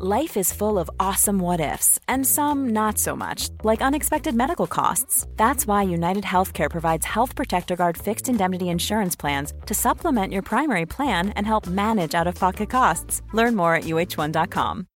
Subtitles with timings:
[0.00, 4.66] Life is full of awesome what ifs, and some not so much, like unexpected medical
[4.66, 5.24] costs.
[5.36, 10.42] That's why United Healthcare provides Health Protector Guard fixed indemnity insurance plans to supplement your
[10.42, 13.22] primary plan and help manage out of pocket costs.
[13.32, 14.86] Learn more at uh1.com.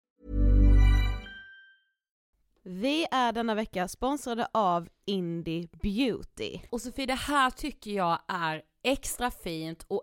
[2.64, 6.60] Vi är denna vecka sponsrade av Indie Beauty.
[6.70, 10.02] Och Sofie, det här tycker jag är extra fint och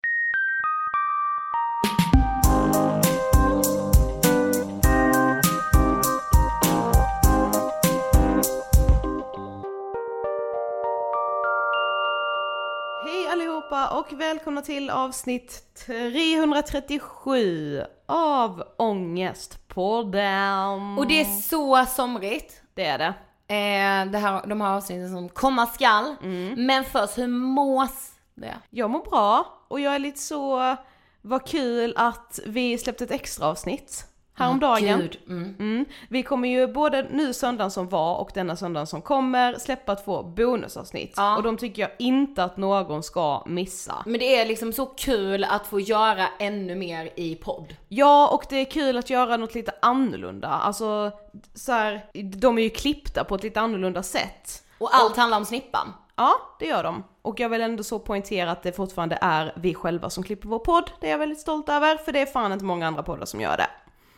[13.89, 20.97] och välkomna till avsnitt 337 av Ångestpodden.
[20.97, 22.61] Och det är så somrigt.
[22.73, 23.13] Det är det.
[23.53, 26.15] Eh, det här, de här avsnitten som komma skall.
[26.23, 26.65] Mm.
[26.65, 28.57] Men först, hur mås det?
[28.69, 30.75] Jag mår bra och jag är lite så,
[31.21, 34.07] vad kul att vi släppte ett extra avsnitt
[34.41, 35.09] häromdagen.
[35.27, 35.55] Mm.
[35.59, 35.85] Mm.
[36.09, 40.23] Vi kommer ju både nu söndagen som var och denna söndagen som kommer släppa två
[40.23, 41.13] bonusavsnitt.
[41.17, 41.37] Ja.
[41.37, 44.03] Och de tycker jag inte att någon ska missa.
[44.05, 47.75] Men det är liksom så kul att få göra ännu mer i podd.
[47.87, 50.47] Ja, och det är kul att göra något lite annorlunda.
[50.47, 51.11] Alltså,
[51.53, 54.63] så här, de är ju klippta på ett lite annorlunda sätt.
[54.77, 55.93] Och allt handlar om snippan.
[56.15, 57.03] Ja, det gör de.
[57.21, 60.59] Och jag vill ändå så poängtera att det fortfarande är vi själva som klipper vår
[60.59, 60.91] podd.
[60.99, 63.41] Det är jag väldigt stolt över, för det är fan inte många andra poddar som
[63.41, 63.67] gör det.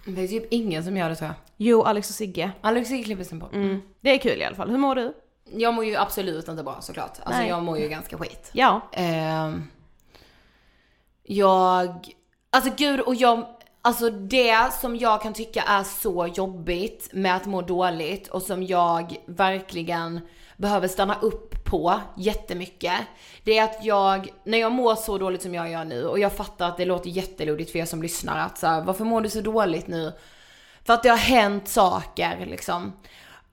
[0.06, 1.36] Det är typ ingen som gör det tror jag.
[1.58, 2.52] Jo, Alex och Sigge.
[2.62, 3.54] Alex klipper sin podd.
[3.54, 3.82] Mm.
[4.02, 4.70] Det är kul i alla fall.
[4.70, 5.14] Hur mår du?
[5.52, 7.20] Jag mår ju absolut inte bra såklart.
[7.24, 7.50] Alltså Nej.
[7.50, 8.50] jag mår ju ganska skit.
[8.54, 8.82] Ja.
[8.92, 9.64] Ehm,
[11.24, 12.08] jag,
[12.50, 13.46] alltså gud och jag,
[13.82, 18.64] alltså det som jag kan tycka är så jobbigt med att må dåligt och som
[18.64, 20.20] jag verkligen
[20.64, 22.94] behöver stanna upp på jättemycket.
[23.44, 26.34] Det är att jag, när jag mår så dåligt som jag gör nu och jag
[26.34, 29.30] fattar att det låter jättelodigt för er som lyssnar att så här, varför mår du
[29.30, 30.14] så dåligt nu?
[30.86, 32.94] För att det har hänt saker liksom.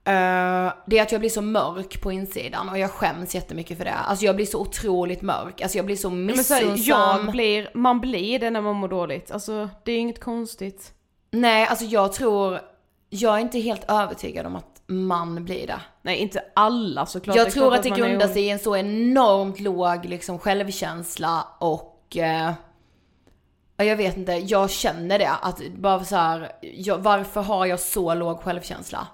[0.03, 3.85] Eh, det är att jag blir så mörk på insidan och jag skäms jättemycket för
[3.85, 3.93] det.
[3.93, 6.77] Alltså jag blir så otroligt mörk, alltså jag blir så Men så missunnsam.
[6.77, 10.93] jag blir, man blir det när man mår dåligt, alltså det är inget konstigt.
[11.31, 12.59] Nej, alltså jag tror,
[13.09, 15.81] jag är inte helt övertygad om att man blir det.
[16.01, 17.35] Nej inte alla såklart.
[17.35, 22.53] jag tror att det grundar sig i en så enormt låg liksom självkänsla och eh,
[23.77, 27.79] ja, jag vet inte, jag känner det att bara så här, jag, varför har jag
[27.79, 29.07] så låg självkänsla?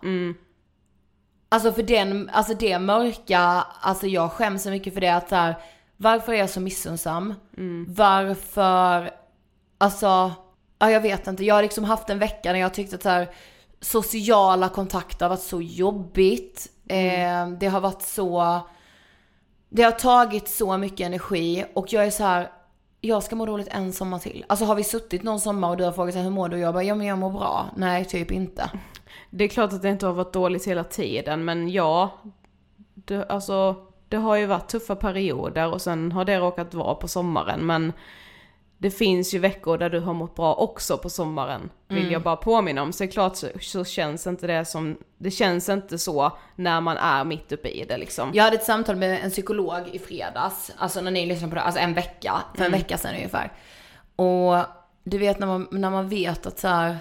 [1.49, 3.39] Alltså för den, alltså det mörka,
[3.81, 5.55] alltså jag skäms så mycket för det att så här,
[5.97, 7.33] varför är jag så missunnsam?
[7.87, 9.11] Varför,
[9.77, 10.31] alltså,
[10.79, 13.09] ja jag vet inte, jag har liksom haft en vecka när jag tyckte att så
[13.09, 13.27] här,
[13.81, 16.67] sociala kontakter har varit så jobbigt.
[16.87, 18.59] Eh, det har varit så,
[19.69, 22.51] det har tagit så mycket energi och jag är så här.
[23.01, 24.45] Jag ska må dåligt en sommar till.
[24.49, 26.55] Alltså har vi suttit någon sommar och du har frågat hur mår du?
[26.55, 27.65] Och jag bara, ja men jag mår bra.
[27.75, 28.69] Nej, typ inte.
[29.29, 32.11] Det är klart att det inte har varit dåligt hela tiden men ja,
[32.93, 33.75] det, alltså
[34.09, 37.93] det har ju varit tuffa perioder och sen har det råkat vara på sommaren men
[38.79, 42.11] det finns ju veckor där du har mått bra också på sommaren, vill Mm.
[42.11, 42.93] jag bara påminna om.
[42.93, 46.81] Så det är klart så, så känns inte det som, det känns inte så när
[46.81, 48.31] man är mitt uppe i det liksom.
[48.33, 51.61] Jag hade ett samtal med en psykolog i fredags, alltså när ni lyssnade på det,
[51.61, 53.51] alltså en vecka, för en vecka sedan ungefär.
[54.15, 54.65] Och
[55.03, 56.97] du vet när man, när man vet att så här,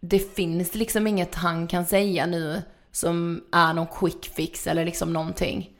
[0.00, 2.62] det finns liksom inget han kan säga nu
[2.92, 5.70] som är någon quick fix eller liksom någonting.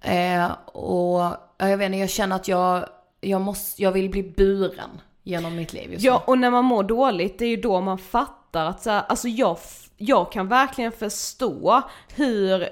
[0.00, 1.20] Eh, och
[1.58, 2.88] ja, jag vet inte, jag känner att jag,
[3.20, 4.90] jag måste, jag vill bli buren
[5.22, 7.98] genom mitt liv just Ja, och när man mår dåligt, det är ju då man
[7.98, 9.58] fattar att så här, alltså jag,
[9.96, 11.82] jag kan verkligen förstå
[12.14, 12.68] hur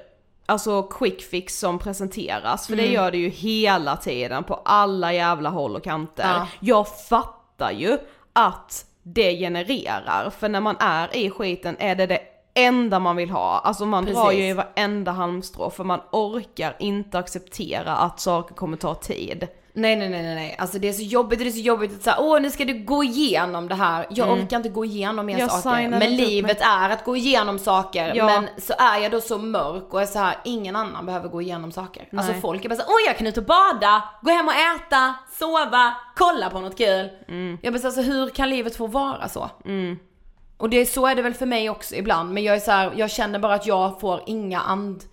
[0.49, 2.85] Alltså quick fix som presenteras, för Mm.
[2.85, 6.25] det gör det ju hela tiden på alla jävla håll och kanter.
[6.25, 6.49] Ja.
[6.61, 7.99] Jag fattar ju
[8.33, 12.21] att det genererar, för när man är i skiten är det det
[12.55, 13.59] enda man vill ha.
[13.59, 14.41] Alltså man drar Precis.
[14.41, 19.49] ju i varenda halmstrå för man orkar inte acceptera att saker kommer ta tid.
[19.77, 22.17] Nej nej nej nej alltså det är så jobbigt det är så jobbigt att säga
[22.19, 24.07] åh nu ska du gå igenom det här.
[24.11, 25.49] Jag orkar inte gå igenom mer Mm.
[25.49, 25.89] Jag saker.
[25.89, 28.13] Men livet är att gå igenom saker.
[28.15, 28.27] Ja.
[28.27, 31.43] Men så är jag då så mörk och är så här, ingen annan behöver gå
[31.43, 32.09] igenom saker.
[32.17, 32.41] Alltså Nej.
[32.41, 35.15] folk är bara så här, åh jag kan ut och bada, gå hem och äta,
[35.33, 37.11] sova, kolla på något kul.
[37.29, 37.59] Mm.
[37.63, 39.51] Jag bara så alltså, hur kan livet få vara så?
[40.57, 42.33] Och det, så är det väl för mig också ibland.
[42.33, 45.05] Men jag är så här, jag känner bara att jag får inga and,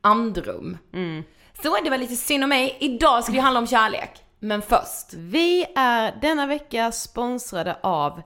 [0.00, 0.78] andrum.
[0.92, 1.24] Mm.
[1.62, 2.76] Så det väl lite synd om mig.
[2.80, 4.10] Idag ska det handla om kärlek.
[4.40, 5.14] Men först.
[5.14, 8.22] Vi är denna vecka sponsrade av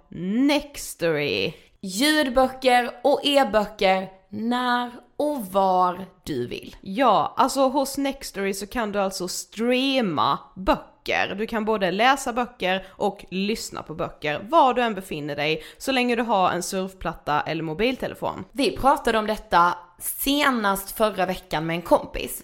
[0.47, 1.53] Nextory.
[1.81, 6.77] Ljudböcker och e-böcker när och var du vill.
[6.81, 10.92] Ja, alltså hos Nextory så kan du alltså streama böcker.
[11.37, 15.93] Du kan både läsa böcker och lyssna på böcker var du än befinner dig så
[15.93, 18.45] länge du har en surfplatta eller mobiltelefon.
[18.53, 22.43] Vi pratade om detta senast förra veckan med en kompis.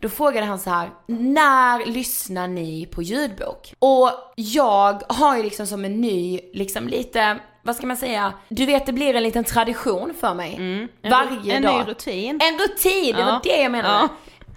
[0.00, 3.74] Då frågade han så här, när lyssnar ni på ljudbok?
[3.78, 8.66] Och jag har ju liksom som en ny, liksom lite, vad ska man säga, du
[8.66, 10.58] vet det blir en liten tradition för mig.
[11.10, 11.78] Varje en dag.
[11.86, 12.40] ny rutin.
[12.42, 13.40] En rutin, det var Ja.
[13.44, 13.94] det jag menade.
[13.94, 14.08] Ja.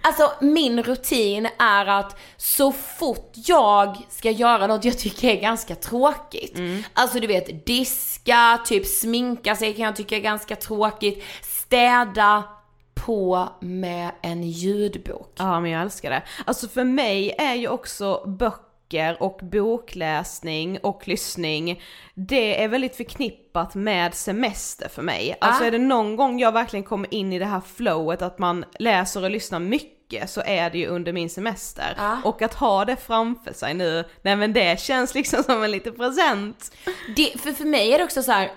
[0.06, 5.74] Alltså min rutin är att så fort jag ska göra något jag tycker är ganska
[5.74, 6.58] tråkigt.
[6.94, 11.24] Alltså du vet diska, typ sminka sig kan jag tycka är ganska tråkigt.
[11.42, 12.44] Städa
[12.94, 15.32] på med en ljudbok.
[15.36, 16.22] Ja men jag älskar det.
[16.46, 21.82] Alltså för mig är ju också böcker och bokläsning och lyssning,
[22.14, 25.36] det är väldigt förknippat med semester för mig.
[25.40, 25.66] Alltså Ah.
[25.66, 29.24] är det någon gång jag verkligen kommer in i det här flowet att man läser
[29.24, 29.93] och lyssnar mycket
[30.26, 31.94] så är det ju under min semester.
[31.98, 32.16] Ah.
[32.24, 35.96] Och att ha det framför sig nu, nej men det känns liksom som en liten
[35.96, 36.76] present.
[37.16, 38.52] Det, för, för mig är det också så här.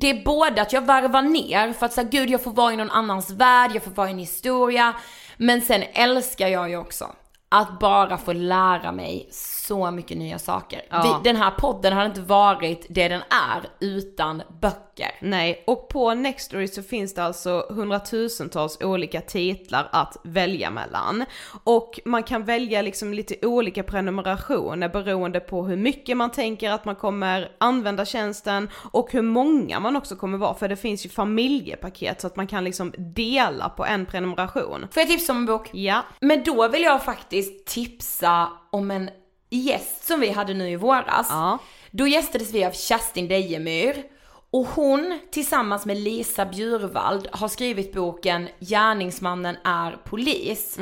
[0.00, 2.76] Det är både att jag varvar ner för att säga gud jag får vara i
[2.76, 4.94] någon annans värld, jag får vara i en historia.
[5.36, 7.12] Men sen älskar jag ju också
[7.48, 9.28] att bara få lära mig
[9.66, 10.82] så mycket nya saker.
[10.88, 11.20] Ja.
[11.24, 15.10] Vi, den här podden hade inte varit det den är utan böcker.
[15.20, 21.24] Nej, och på Nextory så finns det alltså hundratusentals olika titlar att välja mellan.
[21.64, 26.84] Och man kan välja liksom lite olika prenumerationer beroende på hur mycket man tänker att
[26.84, 30.54] man kommer använda tjänsten och hur många man också kommer vara.
[30.54, 34.86] För det finns ju familjepaket så att man kan liksom dela på en prenumeration.
[34.90, 35.70] Får jag tipsa om en bok?
[35.72, 39.10] Ja, Men då vill jag faktiskt tipsa om en
[39.50, 41.26] gäst som vi hade nu i våras.
[41.30, 41.58] Ja.
[41.90, 44.02] Då gästades vi av Kerstin Dejemyr.
[44.50, 50.76] Och hon tillsammans med Lisa Bjurvald har skrivit boken Gärningsmannen är polis.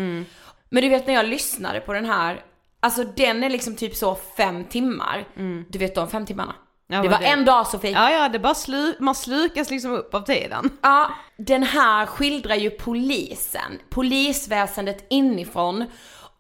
[0.68, 2.42] Men du vet när jag lyssnade på den här,
[2.80, 5.24] alltså den är liksom typ så fem timmar.
[5.68, 6.54] Du vet de fem timmarna?
[6.86, 7.90] Ja, det var det- en dag Sofie.
[7.90, 10.70] Ja ja, det bara slu- man slukas liksom upp av tiden.
[10.82, 15.84] Ja, den här skildrar ju polisen, polisväsendet inifrån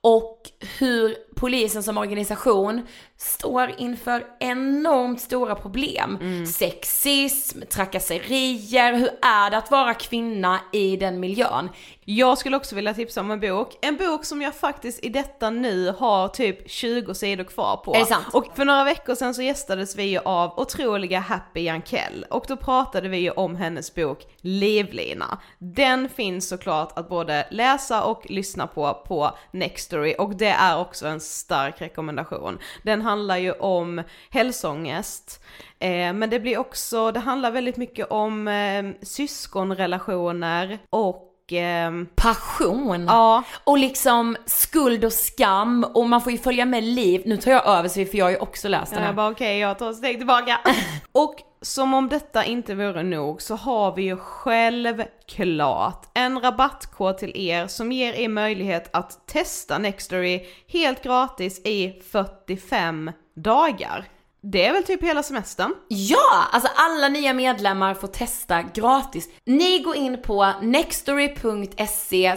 [0.00, 0.40] och
[0.78, 2.86] hur polisen som organisation
[3.16, 6.18] står inför enormt stora problem.
[6.46, 11.68] Sexism, trakasserier, hur är det att vara kvinna i den miljön?
[12.06, 15.50] Jag skulle också vilja tipsa om en bok, en bok som jag faktiskt i detta
[15.50, 17.94] nu har typ 20 sidor kvar på.
[17.94, 18.26] Är det sant?
[18.32, 22.56] Och för några veckor sedan så gästades vi ju av otroliga Happy Jankell och då
[22.56, 25.38] pratade vi ju om hennes bok Livlina.
[25.58, 31.06] Den finns såklart att både läsa och lyssna på på Nextory och det är också
[31.06, 32.58] en stark rekommendation.
[32.82, 35.42] Den handlar ju om hälsoångest,
[35.78, 43.04] eh, men det blir också, det handlar väldigt mycket om eh, syskonrelationer och ehm, Passion.
[43.08, 47.22] Ja, Och liksom skuld och skam och man får ju följa med liv.
[47.26, 49.08] Nu tar jag över Sofie för jag har ju också läst den Ja, här.
[49.08, 50.60] jag bara okej, jag tar ett steg tillbaka.
[51.12, 57.36] och som om detta inte vore nog så har vi ju självklart en rabattkod till
[57.36, 64.04] er som ger er möjlighet att testa Nextory helt gratis i 45 dagar.
[64.40, 65.74] Det är väl typ hela semestern?
[65.88, 66.44] Ja!
[66.52, 69.28] Alltså alla nya medlemmar får testa gratis.
[69.44, 72.36] Ni går in på nextory.se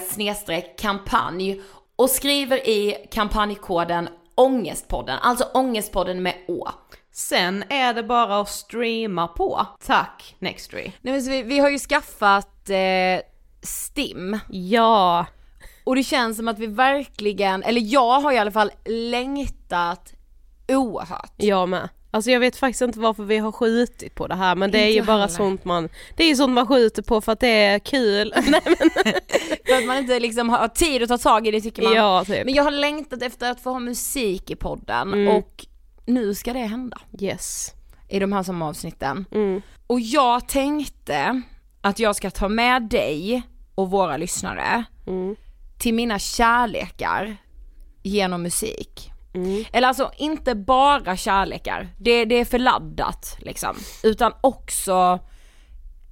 [0.78, 1.62] kampanj
[1.96, 6.68] och skriver i kampanjkoden ångestpodden, alltså ångestpodden med å.
[7.18, 9.66] Sen är det bara att streama på.
[9.86, 10.92] Tack Nextory.
[11.02, 13.22] Nej men så vi, vi har ju skaffat eh,
[13.62, 15.26] STIM Ja,
[15.84, 20.14] och det känns som att vi verkligen, eller jag har i alla fall längtat
[20.68, 21.34] oerhört.
[21.38, 21.90] jag med.
[22.12, 24.82] Alltså jag vet faktiskt inte varför vi har skjutit på det här men det är
[24.82, 25.28] Inte ju jag bara heller.
[25.34, 28.34] sånt man, det är ju sånt man skjuter på för att det är kul.
[28.48, 28.90] Nej, men,
[29.68, 31.94] För att man inte liksom har tid att ta tag i det tycker man.
[31.94, 32.46] ja typ.
[32.46, 35.28] Men jag har längtat efter att få ha musik i podden Mm.
[35.36, 35.66] och
[36.08, 37.74] nu ska det hända Yes.
[38.08, 39.26] i de här som avsnitten.
[39.32, 39.62] Mm.
[39.88, 41.42] Och jag tänkte
[41.82, 43.42] att jag ska ta med dig
[43.76, 45.36] och våra lyssnare Mm.
[45.78, 47.38] till mina kärlekar
[48.04, 49.12] genom musik.
[49.34, 49.66] Mm.
[49.74, 53.76] Eller alltså inte bara kärlekar, det, det är för laddat liksom.
[54.04, 55.20] Utan också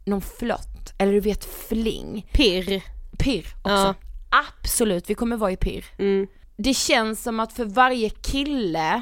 [0.05, 2.27] någon flött, eller du vet fling.
[2.31, 2.81] Pirr.
[3.19, 3.69] Pirr också.
[3.71, 3.93] Ja.
[4.61, 5.85] Absolut, vi kommer vara i pirr.
[5.99, 6.27] Mm.
[6.57, 9.01] Det känns som att för varje kille,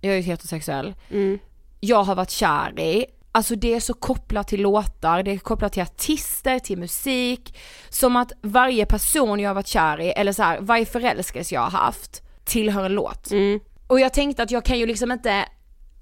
[0.00, 1.38] jag är ju heterosexuell, Mm.
[1.80, 5.72] jag har varit kär i, alltså det är så kopplat till låtar, det är kopplat
[5.72, 10.42] till artister, till musik, som att varje person jag har varit kär i, eller så
[10.42, 13.30] här, varje förälskelse jag har haft, tillhör en låt.
[13.30, 13.60] Mm.
[13.86, 15.44] Och jag tänkte att jag kan ju liksom inte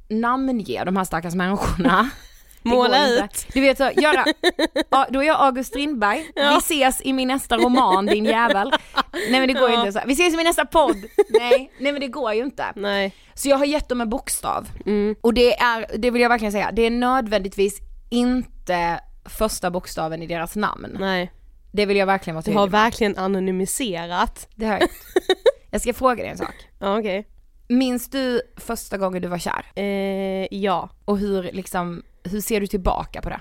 [0.08, 2.10] namnge de här stackars människorna.
[2.68, 3.46] Måla ut.
[3.52, 4.24] Du vet så, göra,
[4.90, 8.72] ja, då är jag August Strindberg, vi ses i min nästa roman din jävel.
[9.12, 10.00] Nej men det går ju inte så.
[10.06, 10.96] Vi ses i min nästa podd.
[11.28, 12.64] Nej, nej men det går ju inte.
[12.76, 13.14] Nej.
[13.34, 14.68] Så jag har gett dem en bokstav.
[14.86, 15.16] Mm.
[15.20, 17.78] Och det är, det vill jag verkligen säga, det är nödvändigtvis
[18.10, 20.96] inte första bokstaven i deras namn.
[21.00, 21.32] Nej.
[21.72, 22.72] Det vill jag verkligen vara Du tydlig har med.
[22.72, 24.48] verkligen anonymiserat.
[24.54, 24.88] Det har jag.
[25.70, 26.54] Jag ska fråga dig en sak.
[26.78, 27.26] Ja okej.
[27.68, 29.66] Minns du första gången du var kär?
[29.74, 30.90] Eh, ja.
[31.04, 33.40] Och hur liksom, hur ser du tillbaka på det?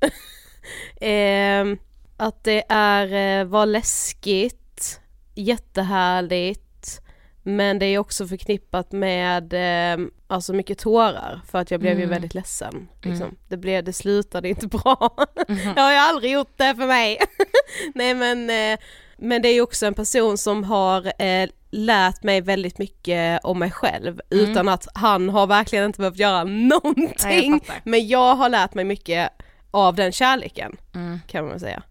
[1.00, 1.78] Ehm,
[2.16, 5.00] att det är, eh, var läskigt,
[5.34, 7.00] jättehärligt,
[7.42, 11.98] men det är också förknippat med eh, alltså mycket tårar för att jag blev ju
[12.04, 12.10] Mm.
[12.10, 12.88] väldigt ledsen.
[13.02, 13.26] Liksom.
[13.26, 13.36] Mm.
[13.48, 15.16] Det, blev, det slutade inte bra.
[15.48, 15.74] Mhm.
[15.74, 17.18] det har ju aldrig gjort det för mig.
[17.94, 18.78] Nej men, eh,
[19.16, 23.58] men det är ju också en person som har eh, lärt mig väldigt mycket om
[23.58, 24.50] mig själv Mm.
[24.50, 27.12] utan att han har verkligen inte behövt göra någonting.
[27.24, 29.30] Nej, jag men jag har lärt mig mycket
[29.70, 31.20] av den kärleken Mm.
[31.28, 31.82] kan man säga.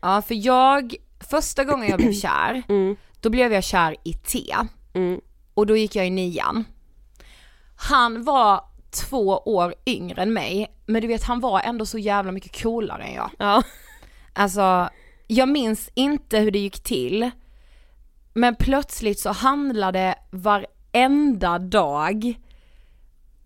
[0.00, 0.94] Ja för jag,
[1.30, 2.96] första gången jag blev kär, Mm.
[3.20, 4.54] då blev jag kär i T.
[4.94, 5.20] Mm.
[5.54, 6.64] Och då gick jag i nian.
[7.76, 12.32] Han var två år yngre än mig, men du vet han var ändå så jävla
[12.32, 13.30] mycket coolare än jag.
[13.38, 13.62] Ja.
[14.32, 14.88] Alltså,
[15.26, 17.30] jag minns inte hur det gick till,
[18.32, 22.34] men plötsligt så handlade varenda dag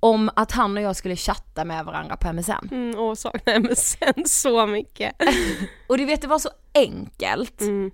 [0.00, 2.68] om att han och jag skulle chatta med varandra på MSN.
[2.70, 5.12] Mm, och saknar MSN så mycket.
[5.86, 7.60] Och du vet det var så enkelt.
[7.60, 7.90] Mm.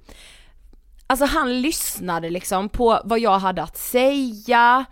[1.06, 4.84] Alltså han lyssnade liksom på vad jag hade att säga.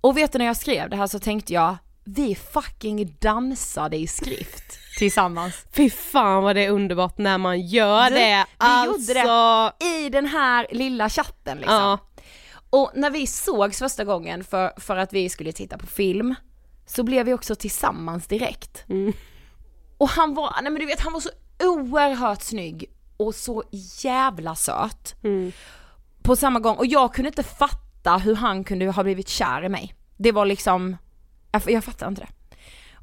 [0.00, 4.06] Och vet du när jag skrev det här så tänkte jag, vi fucking dansade i
[4.06, 5.66] skrift tillsammans.
[5.72, 8.36] Fy fan vad det är underbart när man gör Du, det.
[8.36, 11.74] vi alltså, gjorde I den här lilla chatten liksom.
[11.74, 11.98] Ja.
[12.70, 16.34] Och när vi sågs första gången för, för att vi skulle titta på film,
[16.86, 18.84] så blev vi också tillsammans direkt.
[18.88, 19.12] Mm.
[19.98, 21.30] Och han var, nej men du vet han var så
[21.62, 23.62] oerhört snygg och så
[24.02, 25.14] jävla söt.
[25.24, 25.52] Mm.
[26.22, 29.68] På samma gång, och jag kunde inte fatta hur han kunde ha blivit kär i
[29.68, 29.94] mig.
[30.16, 30.96] Det var liksom,
[31.52, 32.28] Jag, jag fattar inte det.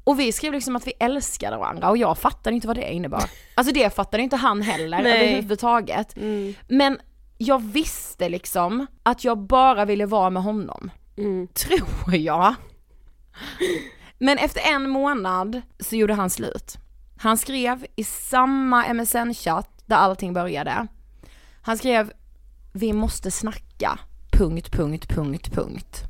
[0.04, 3.24] Och vi skrev liksom att vi älskade varandra och jag fattade inte vad det innebar.
[3.54, 5.12] Alltså det fattade inte han heller Nej.
[5.12, 6.16] överhuvudtaget.
[6.16, 6.54] Mm.
[6.68, 6.98] Men
[7.38, 10.90] jag visste liksom att jag bara ville vara med honom.
[11.16, 11.48] Mm.
[11.48, 12.54] Tror jag.
[14.18, 16.78] Men efter en månad så gjorde han slut.
[17.18, 20.86] Han skrev i samma MSN-chatt där allting började.
[21.62, 22.12] Han skrev,
[22.72, 23.98] vi måste snacka,
[24.32, 26.02] punkt, punkt, punkt, punkt.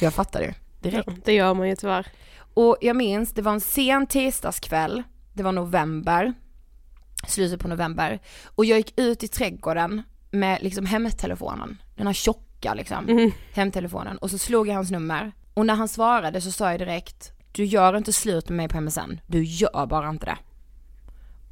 [0.00, 1.08] Jag fattade ju direkt.
[1.08, 2.06] Ja, det gör man ju tyvärr.
[2.54, 5.02] Och jag minns, det var en sen tisdagskväll,
[5.32, 6.34] det var november,
[7.26, 8.18] slutet på november.
[8.44, 13.30] Och jag gick ut i trädgården med liksom hemtelefonen, den här tjocka liksom, Mm.
[13.52, 14.18] hemtelefonen.
[14.18, 15.32] Och så slog jag hans nummer.
[15.54, 18.80] Och när han svarade så sa jag direkt, du gör inte slut med mig på
[18.80, 20.38] MSN, du gör bara inte det.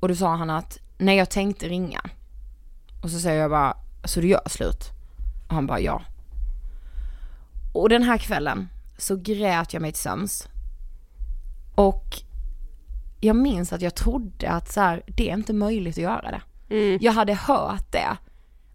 [0.00, 2.00] Och då sa han att, nej jag tänkte ringa.
[3.02, 4.85] Och så säger jag bara, så du gör slut?
[5.49, 6.02] Och han bara, ja.
[7.75, 10.49] Och den här kvällen så grät jag mig till sömns.
[11.78, 12.20] Och
[13.20, 16.42] jag minns att jag trodde att så här, det är inte möjligt att göra det.
[16.75, 16.99] Mm.
[17.00, 18.16] Jag hade hört det.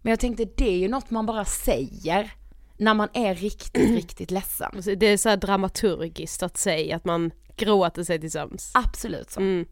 [0.02, 2.32] Men jag tänkte det är ju något man bara säger
[2.76, 4.70] när man är riktigt, riktigt ledsen.
[4.74, 8.70] Alltså, Det är så dramaturgiskt att säga att man gråter sig till sömns.
[8.74, 9.40] Absolut så.
[9.40, 9.66] Mm.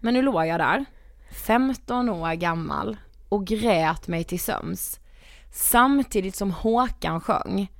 [0.00, 0.84] Men nu låg jag där,
[1.32, 2.96] 15 år gammal
[3.28, 5.00] och grät mig till sömns.
[5.52, 7.72] Samtidigt som Håkan sjöng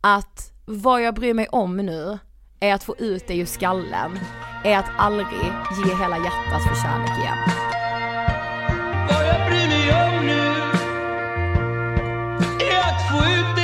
[0.00, 2.18] att vad jag bryr mig om nu
[2.60, 4.18] är att få ut det ur skallen,
[4.64, 5.26] är att aldrig
[5.86, 7.38] ge hela hjärtat för kärlek igen.
[9.08, 10.46] Vad jag bryr mig om nu
[12.66, 13.63] är att få ut dig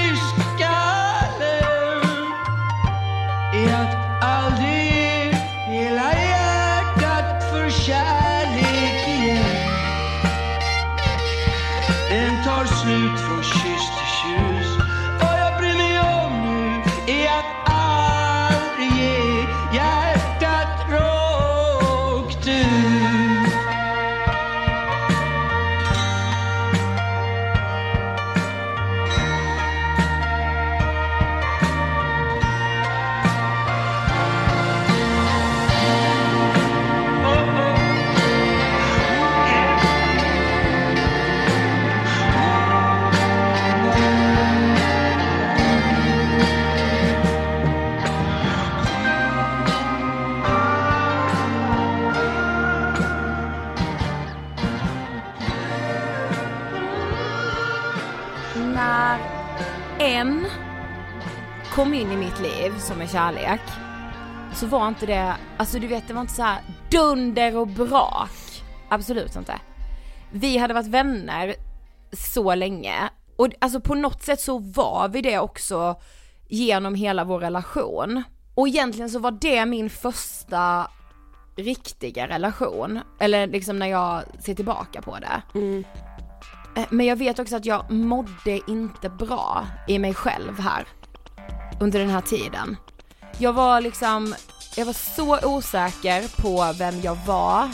[62.90, 63.60] som en kärlek
[64.54, 68.62] så var inte det, alltså du vet det var inte så här dunder och brak.
[68.88, 69.60] Absolut inte.
[70.32, 71.54] Vi hade varit vänner
[72.12, 72.94] så länge
[73.36, 76.00] och alltså på något sätt så var vi det också
[76.48, 78.22] genom hela vår relation.
[78.54, 80.90] Och egentligen så var det min första
[81.56, 85.58] riktiga relation, eller liksom när jag ser tillbaka på det.
[85.58, 85.84] Mm.
[86.76, 90.86] Eh, Men jag vet också att jag mådde inte bra i mig själv här.
[91.80, 92.76] Under den här tiden.
[93.38, 94.34] Jag var liksom,
[94.76, 97.68] jag var så osäker på vem jag var.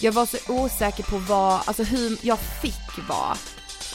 [0.00, 3.36] Jag var så osäker på vad, alltså hur jag fick vara.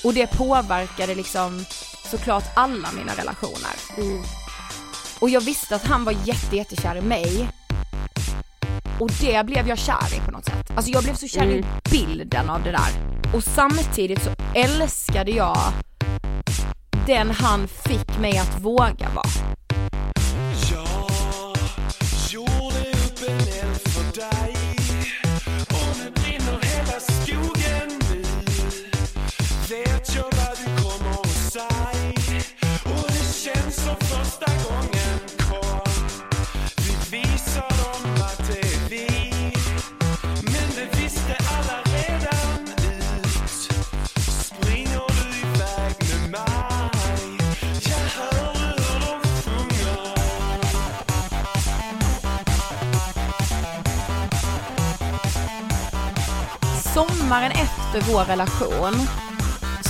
[0.04, 1.66] Och det påverkade liksom
[2.12, 3.76] såklart alla mina relationer.
[3.98, 4.24] Mm.
[5.20, 7.50] Och jag visste att han var jätte, jättekär i mig.
[9.00, 10.72] Och det blev jag kär i på något sätt.
[10.76, 11.66] Alltså jag blev så kär i Mm.
[11.92, 13.20] bilden av det där.
[13.36, 15.58] Och samtidigt så älskade jag
[17.08, 19.56] den han fick mig att våga vara.
[57.26, 58.94] Sommaren efter vår relation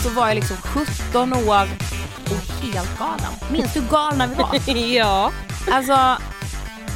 [0.03, 1.67] så var jag liksom 17 år
[2.23, 3.33] och helt galen.
[3.51, 4.75] Minns du hur galna vi var?
[4.97, 5.31] ja.
[5.71, 6.17] Alltså,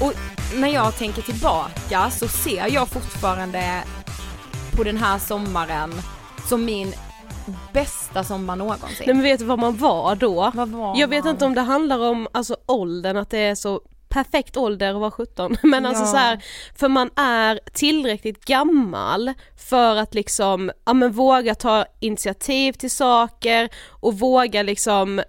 [0.06, 0.14] och
[0.56, 3.84] när jag tänker tillbaka så ser jag fortfarande
[4.76, 5.94] på den här sommaren
[6.50, 6.94] som min
[7.74, 9.04] bästa sommar någonsin.
[9.06, 10.52] Nej men vet du vad man var då?
[10.56, 11.34] Vad var Jag vet man?
[11.34, 15.12] inte om det handlar om alltså åldern, att det är så perfekt ålder att vara
[15.12, 16.08] 17 men alltså Ja.
[16.12, 16.44] så här,
[16.76, 19.34] för man är tillräckligt gammal
[19.70, 25.22] för att liksom, ja men våga ta initiativ till saker och våga liksom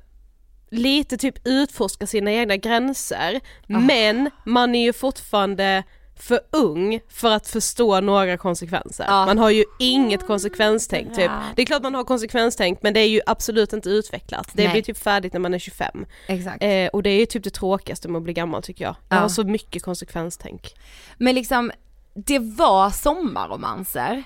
[0.71, 3.41] lite typ utforska sina egna gränser.
[3.67, 5.83] Men man är ju fortfarande
[6.23, 9.05] för ung för att förstå några konsekvenser.
[9.09, 9.27] Ja.
[9.27, 11.25] Man har ju inget konsekvenstänk typ.
[11.25, 11.43] Ja.
[11.57, 14.49] Det är klart man har konsekvenstänk men det är ju absolut inte utvecklat.
[14.53, 14.73] Det Nej.
[14.73, 16.07] blir typ färdigt när man är 25.
[16.27, 16.63] Exakt.
[16.63, 18.97] Eh, och det är ju typ det tråkigaste med att bli gammal tycker jag.
[19.09, 19.21] Jag Ja.
[19.21, 20.75] har så mycket konsekvenstänk.
[21.19, 21.73] Men liksom,
[22.15, 24.23] det var sommarromanser,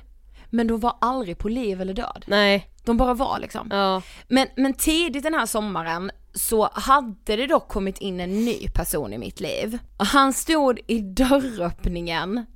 [0.51, 2.25] men de var aldrig på liv eller död.
[2.27, 3.69] Nej, De bara var liksom.
[3.71, 4.03] ja.
[4.29, 9.13] Men, men tidigt den här sommaren så hade det dock kommit in en ny person
[9.13, 9.79] i mitt liv.
[9.97, 12.47] Och Han stod i dörröppningen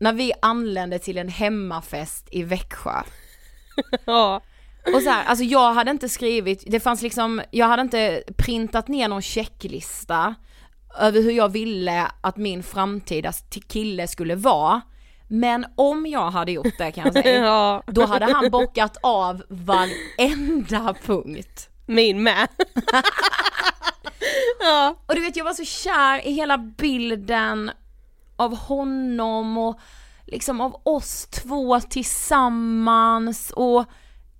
[0.00, 3.02] när vi anlände till en hemmafest i Växjö.
[4.04, 4.42] ja.
[4.94, 8.88] Och så här, alltså jag hade inte skrivit, det fanns liksom, jag hade inte printat
[8.88, 10.34] ner någon checklista
[11.00, 13.32] över hur jag ville att min framtida
[13.68, 14.80] kille skulle vara.
[15.28, 17.82] Men om jag hade gjort det kan jag säga, ja.
[17.86, 21.68] då hade han bockat av varenda punkt.
[21.94, 22.48] Min med.
[24.60, 24.96] ja.
[25.06, 27.70] Och du vet jag var så kär i hela bilden
[28.36, 29.80] av honom och
[30.26, 33.84] liksom av oss två tillsammans och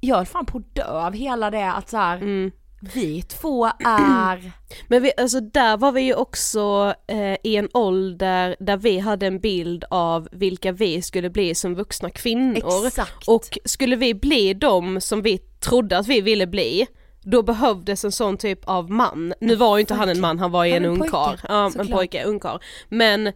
[0.00, 2.50] jag höll fan på att dö av hela det att så här,
[2.94, 4.52] vi två är,
[4.88, 9.26] Men vi, alltså där var vi ju också eh, i en ålder där vi hade
[9.26, 12.86] en bild av vilka vi skulle bli som vuxna kvinnor.
[12.86, 13.28] Exakt.
[13.28, 16.86] Och skulle vi bli de som vi trodde att vi ville bli,
[17.22, 19.34] då behövdes en sån typ av man.
[19.40, 21.36] Nu var ju inte han en man, han var ju Han en en ungkarl.
[21.48, 22.58] Ja, en pojke, ungkarl.
[22.88, 23.32] Men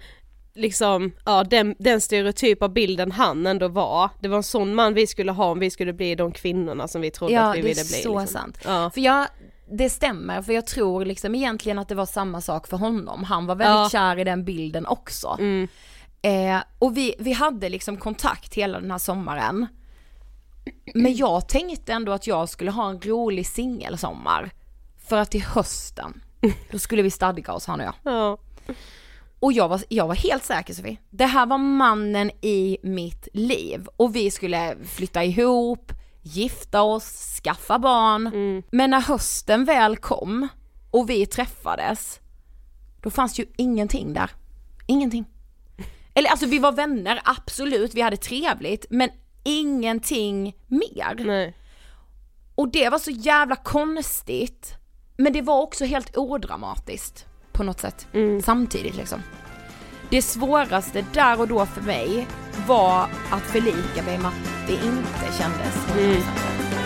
[0.54, 5.06] liksom, ja den, den stereotypa bilden han ändå var, det var en sån man vi
[5.06, 7.66] skulle ha om vi skulle bli de kvinnorna som vi trodde ja att vi det
[7.66, 8.02] är ville bli.
[8.02, 8.40] så liksom.
[8.40, 8.58] sant.
[8.64, 8.90] Ja.
[8.94, 9.26] För jag,
[9.70, 13.46] det stämmer för jag tror liksom egentligen att det var samma sak för honom, han
[13.46, 13.98] var väldigt Ja.
[14.00, 15.36] kär i den bilden också.
[15.38, 15.68] Mm.
[16.22, 19.66] Eh, och vi, vi hade liksom kontakt hela den här sommaren.
[20.94, 24.50] Men jag tänkte ändå att jag skulle ha en rolig singelsommar.
[25.08, 26.22] För att till hösten,
[26.70, 27.94] då skulle vi stadga oss han och jag.
[28.02, 28.38] Ja.
[29.40, 30.96] Och jag var, jag var helt säker Sofie.
[31.10, 33.88] Det här var mannen i mitt liv.
[33.96, 38.62] Och vi skulle flytta ihop, gifta oss, skaffa barn.
[38.70, 40.48] Men när hösten väl kom
[40.90, 42.20] och vi träffades,
[43.02, 44.30] då fanns ju ingenting där.
[44.86, 45.24] Ingenting.
[46.14, 49.10] Eller alltså vi var vänner, absolut, vi hade trevligt, men
[49.46, 51.24] ingenting mer.
[51.24, 51.54] Nej.
[52.54, 54.74] Och det var så jävla konstigt,
[55.16, 58.06] men det var också helt odramatiskt på något sätt.
[58.44, 59.22] Samtidigt liksom.
[60.10, 62.26] Det svåraste där och då för mig
[62.66, 66.22] var att förlika mig med att det inte kändes 100%.
[66.66, 66.85] Alltid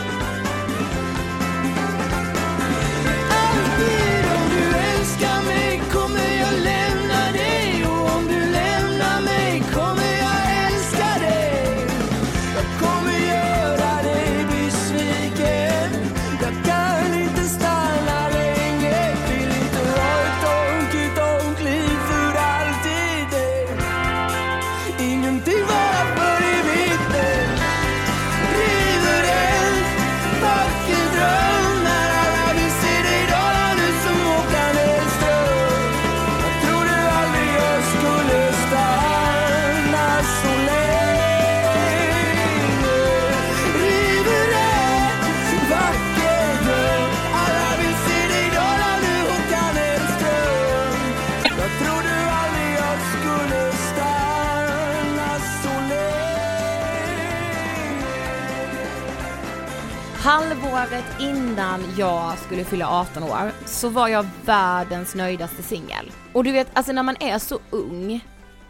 [60.80, 66.10] Halvåret innan jag skulle fylla 18 år så var jag världens nöjdaste singel.
[66.32, 68.24] Och du vet, alltså när man är så ung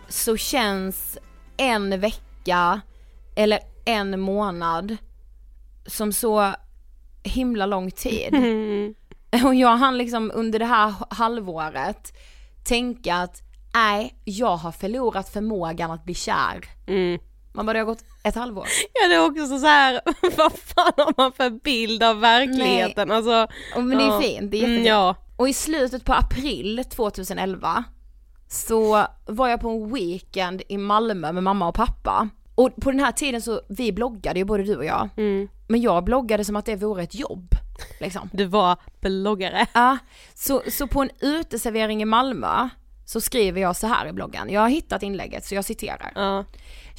[0.09, 1.19] så känns
[1.57, 2.81] en vecka
[3.37, 4.97] eller en månad
[5.87, 6.55] som så
[7.23, 8.35] himla lång tid.
[9.45, 12.13] Och jag hann liksom under det här halvåret
[12.65, 13.43] tänka att
[13.75, 16.65] nej, jag har förlorat förmågan att bli kär.
[17.53, 18.67] Man bara, det har gått ett halvår.
[19.03, 20.01] Ja det är också så här,
[20.37, 23.11] vad fan har man för bild av verkligheten?
[23.11, 24.87] Alltså, Och men det är fint, det är Mm, jättefint.
[24.87, 25.17] ja.
[25.37, 27.85] Och i slutet på april 2011
[28.49, 32.29] så var jag på en weekend i Malmö med mamma och pappa.
[32.55, 35.09] Och på den här tiden så, vi bloggade ju både du och jag.
[35.17, 35.49] Mm.
[35.69, 37.49] Men jag bloggade som att det vore ett jobb.
[38.01, 38.31] Liksom.
[38.33, 39.67] Du var bloggare.
[39.75, 39.99] Ja,
[40.35, 42.69] så, så på en uteservering i Malmö
[43.07, 44.51] så skriver jag så här i bloggen.
[44.51, 46.13] Jag har hittat inlägget så jag citerar.
[46.15, 46.45] Ja.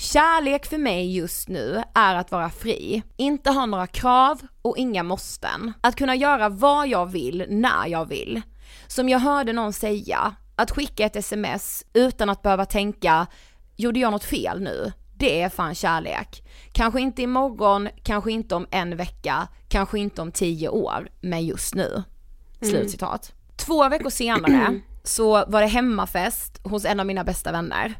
[0.01, 5.03] Kärlek för mig just nu är att vara fri, inte ha några krav och inga
[5.03, 5.73] måsten.
[5.81, 8.41] Att kunna göra vad jag vill när jag vill.
[8.87, 13.27] Som jag hörde någon säga, att skicka ett sms utan att behöva tänka,
[13.75, 14.91] gjorde jag något fel nu?
[15.17, 16.43] Det är fan kärlek.
[16.71, 21.75] Kanske inte imorgon, kanske inte om en vecka, kanske inte om tio år, men just
[21.75, 22.03] nu.
[22.61, 23.33] Slutcitat.
[23.55, 27.95] Två veckor senare så var det hemmafest hos en av mina bästa vänner.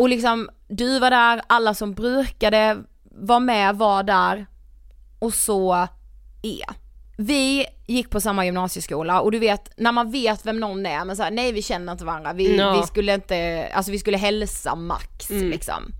[0.00, 2.78] Och liksom, du var där, alla som brukade
[3.10, 4.46] vara med var där
[5.18, 5.88] och så
[6.42, 6.62] E.
[7.16, 11.16] Vi gick på samma gymnasieskola och du vet när man vet vem någon är men
[11.16, 12.80] så här, nej vi känner inte varandra, vi, Ja.
[12.80, 15.50] vi skulle inte, alltså vi skulle hälsa max Mm.
[15.50, 15.92] liksom.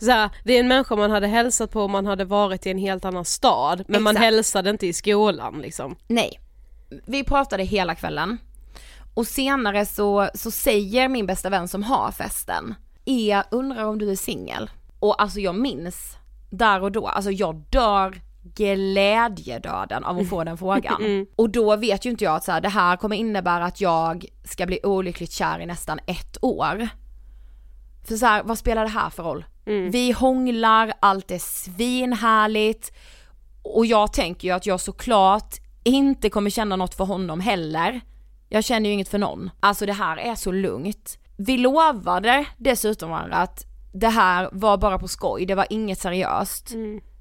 [0.00, 2.70] Så här, det är en människa man hade hälsat på om man hade varit i
[2.70, 4.24] en helt annan stad men man Exakt.
[4.24, 5.96] hälsade inte i skolan liksom.
[6.06, 6.40] Nej.
[7.06, 8.38] Vi pratade hela kvällen.
[9.14, 12.74] Och senare så, så säger min bästa vän som har festen,
[13.04, 14.70] jag undrar om du är singel?
[14.98, 16.16] Och alltså jag minns
[16.50, 18.20] där och då, alltså jag dör
[18.54, 21.26] glädjedöden av att få den frågan.
[21.36, 24.24] Och då vet ju inte jag att så här, det här kommer innebära att jag
[24.44, 26.88] ska bli olyckligt kär i nästan ett år.
[28.04, 29.44] För så här, vad spelar det här för roll?
[29.90, 32.92] Vi hånglar, allt är svinhärligt
[33.62, 38.00] och jag tänker ju att jag såklart inte kommer känna något för honom heller.
[38.54, 39.50] Jag känner ju inget för någon.
[39.60, 41.18] Alltså det här är så lugnt.
[41.36, 46.72] Vi lovade dessutom varandra att det här var bara på skoj, det var inget seriöst.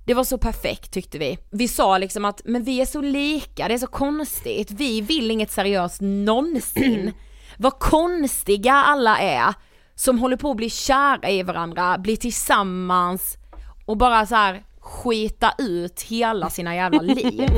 [0.06, 1.38] Det var så perfekt tyckte vi.
[1.52, 5.32] Vi sa liksom att, men vi är så lika, det är så konstigt, vi vill
[5.32, 7.12] inget seriöst någonsin.
[7.58, 9.54] Vad konstiga alla är
[9.96, 13.38] som håller på att bli kära i varandra, bli tillsammans
[13.86, 17.50] och bara så här skita ut hela sina jävla liv.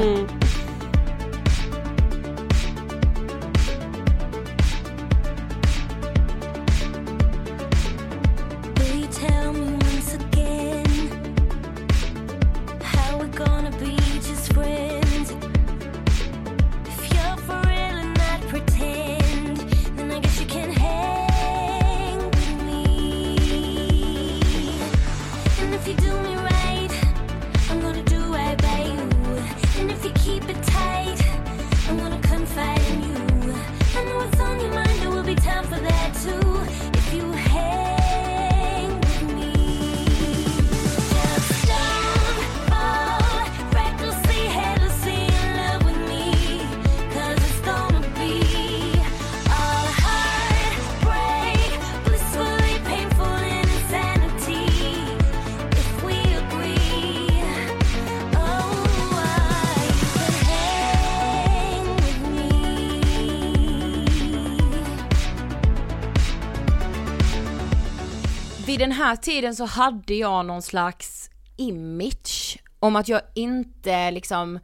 [69.05, 74.59] Här tiden så hade jag någon slags image om att jag inte liksom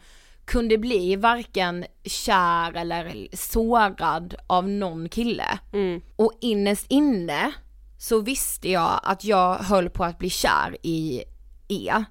[0.45, 5.60] kunde bli varken kär eller sårad av någon kille.
[6.15, 7.51] Och innerst inne
[7.97, 11.23] så visste jag att jag höll på att bli kär i
[11.67, 12.04] E.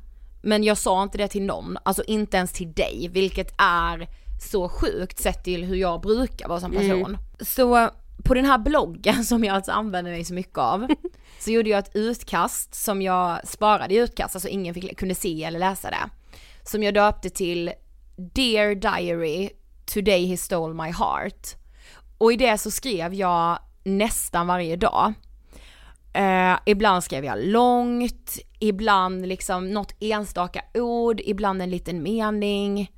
[0.43, 4.09] Men jag sa inte det till någon, alltså inte ens till dig, vilket är
[4.51, 7.19] så sjukt sett till hur jag brukar vara som person.
[7.41, 7.91] Så
[8.25, 10.87] på den här bloggen som jag alltså använder mig så mycket av,
[11.41, 15.45] så gjorde jag ett utkast som jag sparade i utkast, alltså ingen fick, kunde se
[15.45, 16.11] eller läsa det.
[16.63, 17.73] Som jag döpte till
[18.17, 19.51] Dear Diary,
[19.95, 21.49] Today he stole my heart.
[22.19, 25.13] Och i det så skrev jag nästan varje dag.
[26.13, 32.93] Eh, ibland skrev jag långt, ibland liksom något enstaka ord, ibland en liten mening.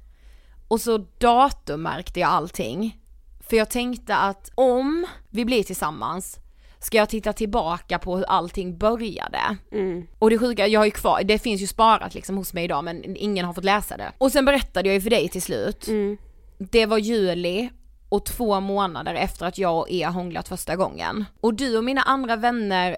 [0.68, 2.98] Och så datummärkte jag allting.
[3.40, 6.38] För jag tänkte att om vi blir tillsammans
[6.84, 9.56] ska jag titta tillbaka på hur allting började.
[10.18, 12.84] Och det sjuka, jag har ju kvar, det finns ju sparat liksom hos mig idag
[12.84, 14.12] men ingen har fått läsa det.
[14.18, 15.88] Och sen berättade jag ju för dig till slut.
[16.58, 17.70] Det var juli
[18.08, 21.24] och två månader efter att jag och E hånglat första gången.
[21.40, 22.96] Och du och mina andra vänner,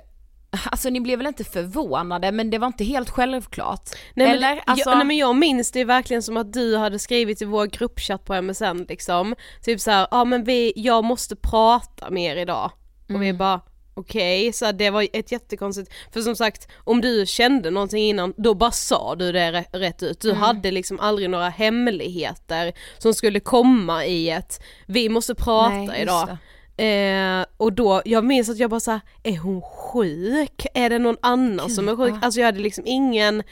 [0.64, 3.90] alltså ni blev väl inte förvånade men det var inte helt självklart?
[4.14, 4.62] Nej, men, Eller?
[4.66, 7.66] Alltså, jag, nej men jag minns det verkligen som att du hade skrivit i vår
[7.66, 12.70] gruppchatt på MSN liksom, typ såhär, ja ah, men vi, jag måste prata mer idag.
[13.08, 13.60] Och vi bara,
[13.94, 18.54] okej, så det var ett jättekonstigt, för som sagt, om du kände någonting innan, då
[18.54, 20.20] bara sa du det rä- rätt ut.
[20.20, 26.02] Du hade liksom aldrig några hemligheter som skulle komma i ett, vi måste prata Nej,
[26.02, 26.36] idag.
[26.76, 30.66] Eh, och då, jag minns att jag bara såhär, är hon sjuk?
[30.74, 32.14] Är det någon annan som är sjuk?
[32.14, 32.18] ja.
[32.22, 33.42] Alltså jag hade liksom ingen,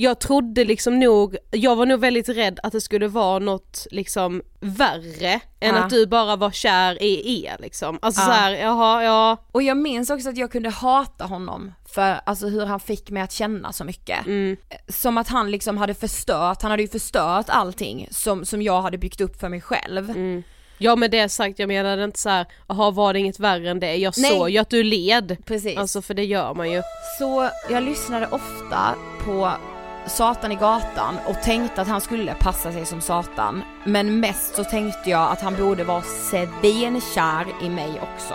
[0.00, 4.42] jag trodde liksom nog, jag var nog väldigt rädd att det skulle vara något liksom
[4.60, 5.82] värre än Ja.
[5.84, 7.98] att du bara var kär i er liksom.
[8.02, 8.26] Alltså Ja.
[8.26, 9.36] såhär, jaha, ja.
[9.52, 13.22] Och jag minns också att jag kunde hata honom för alltså hur han fick mig
[13.22, 14.26] att känna så mycket.
[14.26, 14.56] Mm.
[14.88, 18.98] Som att han liksom hade förstört, han hade ju förstört allting som, som jag hade
[18.98, 20.10] byggt upp för mig själv.
[20.10, 20.42] Mm.
[20.82, 23.96] Ja med det sagt, jag menade inte såhär, jaha var det inget värre än det?
[23.96, 24.30] Jag Nej.
[24.30, 25.36] såg ju att du led.
[25.44, 25.78] Precis.
[25.78, 26.82] Alltså för det gör man ju.
[27.18, 29.50] Så jag lyssnade ofta på
[30.06, 33.62] Satan i gatan och tänkte att han skulle passa sig som Satan.
[33.84, 38.34] Men mest så tänkte jag att han borde vara svinkär i mig också.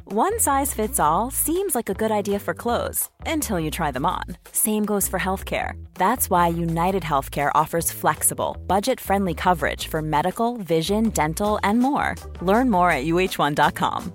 [0.13, 4.05] One size fits all seems like a good idea for clothes until you try them
[4.05, 4.23] on.
[4.51, 5.81] Same goes for healthcare.
[5.93, 12.15] That's why United Healthcare offers flexible, budget friendly coverage for medical, vision, dental, and more.
[12.41, 14.11] Learn more at uh1.com.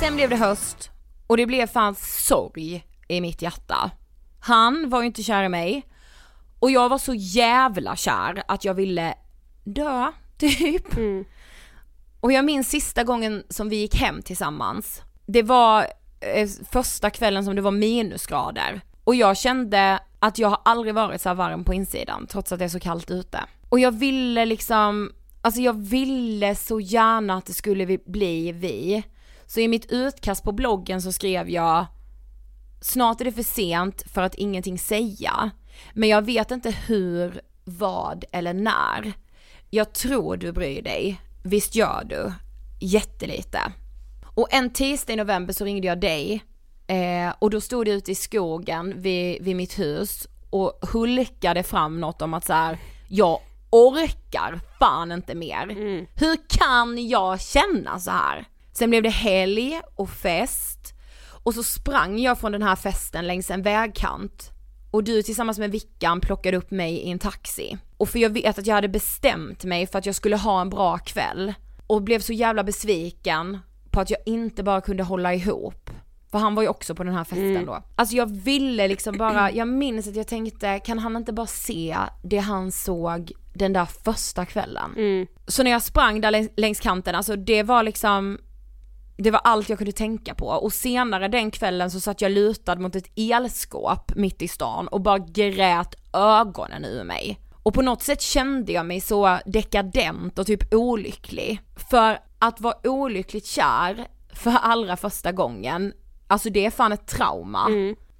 [0.00, 0.90] Sen blev det höst
[1.26, 3.90] och det blev fan sorg i mitt hjärta.
[4.40, 5.86] Han var ju inte kär i mig
[6.58, 9.14] och jag var så jävla kär att jag ville
[9.64, 10.86] dö, typ.
[12.20, 15.02] Och jag minns sista gången som vi gick hem tillsammans.
[15.26, 15.86] Det var
[16.20, 18.80] eh, första kvällen som det var minusgrader.
[19.04, 22.58] Och jag kände att jag har aldrig varit så här varm på insidan trots att
[22.58, 23.40] det är så kallt ute.
[23.68, 29.02] Och jag ville liksom, alltså jag ville så gärna att det skulle bli vi.
[29.46, 31.86] Så i mitt utkast på bloggen så skrev jag
[32.82, 35.50] Snart är det för sent för att ingenting säga.
[35.92, 39.12] Men jag vet inte hur, vad eller när.
[39.70, 41.20] Jag tror du bryr dig.
[41.42, 42.32] Visst gör du.
[42.80, 43.72] Jättelite.
[44.34, 46.44] Och en tisdag i november så ringde jag dig
[46.86, 52.00] eh, och då stod du ute i skogen vid, vid mitt hus och hulkade fram
[52.00, 55.66] något om att så här, jag orkar fan inte mer.
[56.14, 58.44] Hur kan jag känna så här?
[58.72, 60.94] Sen blev det helg och fest
[61.44, 64.50] och så sprang jag från den här festen längs en vägkant
[64.90, 67.78] och du tillsammans med Vickan plockade upp mig i en taxi.
[68.00, 70.70] Och för jag vet att jag hade bestämt mig för att jag skulle ha en
[70.70, 71.54] bra kväll
[71.86, 73.58] och blev så jävla besviken
[73.90, 75.90] på att jag inte bara kunde hålla ihop.
[76.30, 77.82] För han var ju också på den här festen då.
[77.96, 81.96] Alltså jag ville liksom bara, jag minns att jag tänkte, kan han inte bara se
[82.22, 84.90] det han såg den där första kvällen?
[85.46, 88.38] Så när jag sprang där längs, längs kanten, alltså det var liksom
[89.16, 92.76] det var allt jag kunde tänka på och senare den kvällen så satt jag lutad
[92.76, 97.38] mot ett elskåp mitt i stan och bara grät ögonen ur mig.
[97.70, 101.60] Och på något sätt kände jag mig så dekadent och typ olycklig.
[101.90, 105.92] För att vara olyckligt kär för allra första gången,
[106.26, 107.68] alltså det är fan ett trauma.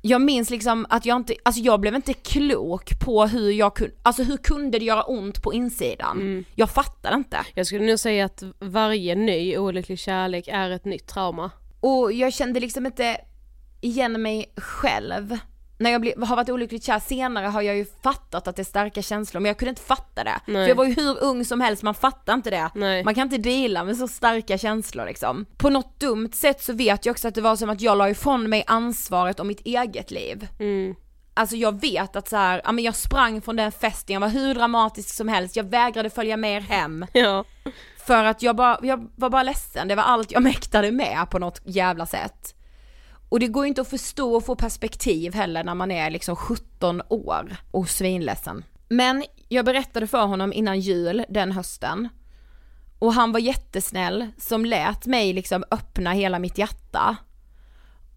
[0.03, 3.95] Jag minns liksom att jag inte, alltså jag blev inte klok på hur jag kunde,
[4.03, 6.45] alltså hur kunde det göra ont på insidan?
[6.55, 7.39] Jag fattade inte.
[7.55, 11.51] Jag skulle nog säga att varje ny olycklig kärlek är ett nytt trauma.
[11.81, 13.17] Och jag kände liksom inte
[13.81, 15.39] igen mig själv.
[15.81, 18.65] När jag blev, har varit olyckligt kär senare har jag ju fattat att det är
[18.65, 20.41] starka känslor men jag kunde inte fatta det.
[20.47, 20.65] Nej.
[20.65, 22.71] För jag var ju hur ung som helst, man fattar inte det.
[22.75, 23.05] Nej.
[23.05, 25.47] Man kan inte dela med så starka känslor liksom.
[25.57, 28.11] På något dumt sätt så vet jag också att det var som att jag la
[28.11, 30.49] ifrån mig ansvaret om mitt eget liv.
[30.59, 30.95] Mm.
[31.35, 34.29] Alltså jag vet att så här, ja men jag sprang från den festen, jag var
[34.29, 37.07] hur dramatisk som helst, jag vägrade följa med er hem.
[37.13, 37.45] Ja.
[38.07, 41.39] För att jag, bara, jag var bara ledsen, det var allt jag mäktade med på
[41.39, 42.55] något jävla sätt.
[43.31, 46.37] Och det går ju inte att förstå och få perspektiv heller när man är liksom
[46.37, 48.65] 17 år och svinledsen.
[48.89, 52.09] Men jag berättade för honom innan jul den hösten.
[52.99, 57.17] Och han var jättesnäll som lät mig liksom öppna hela mitt hjärta.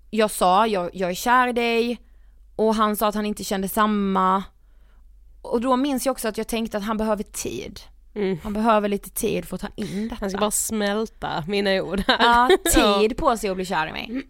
[0.10, 2.00] Jag sa, jag, jag är kär i dig.
[2.56, 4.44] Och han sa att han inte kände samma.
[5.42, 7.80] Och då minns jag också att jag tänkte att han behöver tid.
[8.44, 10.18] Han behöver lite tid för att ta in detta.
[10.20, 12.18] Han ska bara smälta mina ord här.
[12.20, 12.50] Ja,
[13.00, 14.24] tid på sig att bli kär i mig.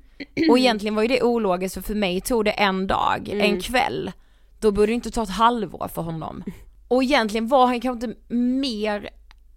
[0.49, 4.11] Och egentligen var ju det ologiskt för för mig tog det en dag, en kväll.
[4.59, 6.43] Då borde det inte ta ett halvår för honom.
[6.88, 9.09] Och egentligen var han kanske inte mer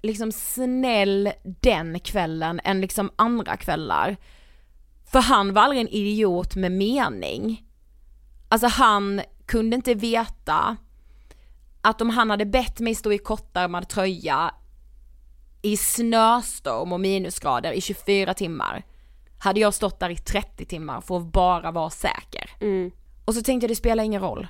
[0.03, 4.17] liksom snäll den kvällen än liksom andra kvällar.
[5.13, 7.65] För han var aldrig en idiot med mening.
[8.49, 10.77] Alltså han kunde inte veta
[11.81, 14.55] att om han hade bett mig stå i kortärmad tröja
[15.63, 18.85] i snöstorm och minusgrader i 24 timmar
[19.47, 22.51] hade jag stått där i 30 timmar för att bara vara säker.
[23.25, 24.47] Och så tänkte jag det spelar ingen roll.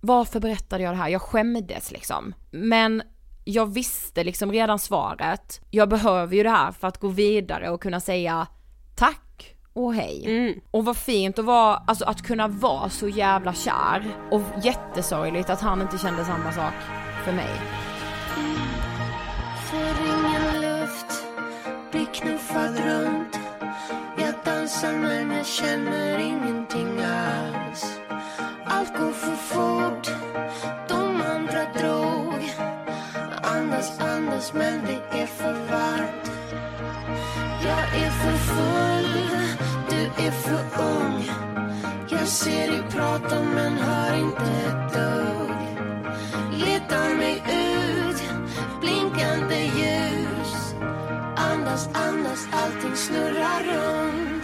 [0.00, 1.08] Varför berättade jag det här?
[1.08, 2.34] Jag skämdes liksom.
[2.50, 3.02] Men
[3.44, 5.60] jag visste liksom redan svaret.
[5.70, 8.46] Jag behöver ju det här för att gå vidare och kunna säga
[8.96, 10.62] tack och hej.
[10.70, 14.16] Och vad fint att vara, alltså att kunna vara så jävla kär.
[14.30, 16.74] Och jättesorgligt att han inte kände samma sak
[17.24, 17.60] för mig.
[19.70, 21.26] Får ingen luft,
[21.92, 23.37] blir knuffad runt
[24.82, 28.00] jag men jag känner ingenting alls.
[28.64, 30.10] Allt går för fort,
[30.88, 32.54] de andra drog.
[33.42, 36.30] Andas, andas men det är för varmt.
[37.64, 39.28] Jag är för full,
[39.90, 41.30] du är för ung.
[42.10, 45.88] Jag ser dig prata men hör inte ett dugg.
[46.52, 48.22] Leta mig ut,
[48.80, 50.74] blinkande ljus.
[51.36, 54.37] Andas, andas, allting snurrar runt.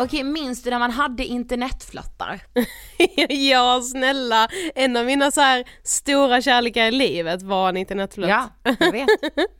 [0.00, 2.40] Okej, minns du när man hade internetflöttar?
[3.28, 8.28] ja snälla, en av mina så här stora kärlekar i livet var en internetflört.
[8.28, 8.48] Ja,
[8.80, 9.08] jag vet.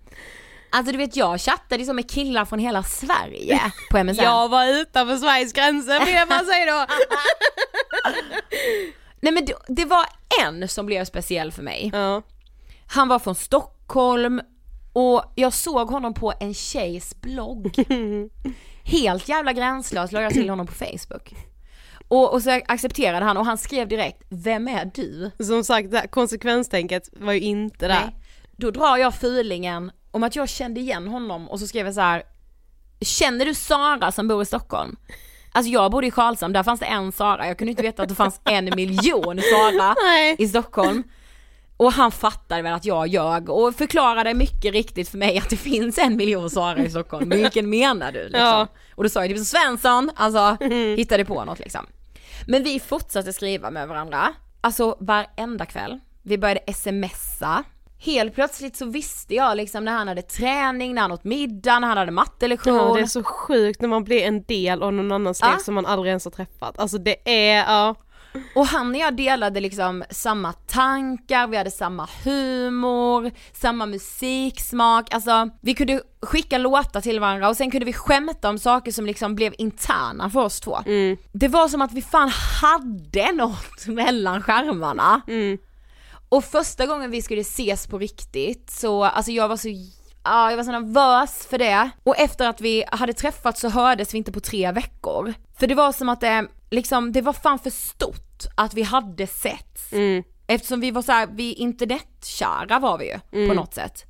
[0.70, 3.60] Alltså du vet jag chattade liksom med killar från hela Sverige
[3.90, 4.22] på MSN.
[4.22, 6.86] Jag var utanför Sveriges gränser vill jag bara säga då.
[9.20, 10.04] Nej men det, det var
[10.44, 11.90] en som blev speciell för mig.
[11.92, 12.22] Ja.
[12.86, 14.40] Han var från Stockholm
[14.92, 17.74] och jag såg honom på en tjejs blogg.
[18.84, 21.34] Helt jävla gränslöst la jag till honom på Facebook.
[22.08, 25.30] Och, och så accepterade han och han skrev direkt, vem är du?
[25.44, 28.00] Som sagt, konsekvenstänket var ju inte där.
[28.00, 28.14] Nej.
[28.56, 32.00] Då drar jag feelingen om att jag kände igen honom och så skrev jag så
[32.00, 32.22] här.
[33.00, 34.96] Känner du Sara som bor i Stockholm?
[35.52, 38.08] Alltså jag bodde i Karlshamn, där fanns det en Sara, jag kunde inte veta att
[38.08, 40.36] det fanns en miljon Sara Nej.
[40.38, 41.02] i Stockholm.
[41.76, 45.56] Och han fattade väl att jag ljög och förklarade mycket riktigt för mig att det
[45.56, 47.28] finns en miljon Sara i Stockholm.
[47.28, 48.40] Men vilken menar du liksom?
[48.40, 48.66] Ja.
[48.94, 50.56] Och då sa jag typ Svensson, alltså
[50.96, 51.86] hittade på något liksom.
[52.46, 55.98] Men vi fortsatte skriva med varandra, alltså varenda kväll.
[56.22, 57.64] Vi började smsa.
[58.00, 61.88] Helt plötsligt så visste jag liksom när han hade träning, när han åt middag, när
[61.88, 62.74] han hade mattelektion.
[62.76, 65.58] Ja, det är så sjukt när man blir en del av någon annans liv Ja.
[65.58, 66.78] som man aldrig ens har träffat.
[66.78, 67.94] Alltså det är, ja.
[68.54, 75.48] Och han och jag delade liksom samma tankar, vi hade samma humor, samma musiksmak, alltså
[75.60, 79.34] vi kunde skicka låtar till varandra och sen kunde vi skämta om saker som liksom
[79.34, 80.78] blev interna för oss två.
[81.32, 82.30] Det var som att vi fan
[82.62, 85.20] hade något mellan skärmarna.
[86.28, 89.68] Och första gången vi skulle ses på riktigt så, alltså jag var så
[90.24, 91.90] Ja, jag var så nervös för det.
[92.02, 95.34] Och efter att vi hade träffats så hördes vi inte på tre veckor.
[95.58, 99.26] För det var som att det, liksom, det var fan för stort att vi hade
[99.26, 99.92] setts.
[100.46, 103.18] Eftersom vi var så här, vi internetkära var vi ju
[103.48, 104.04] på något sätt.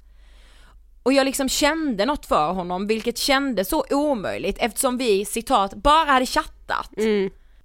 [1.03, 6.11] Och jag liksom kände något för honom, vilket kändes så omöjligt eftersom vi, citat, bara
[6.11, 6.91] hade chattat.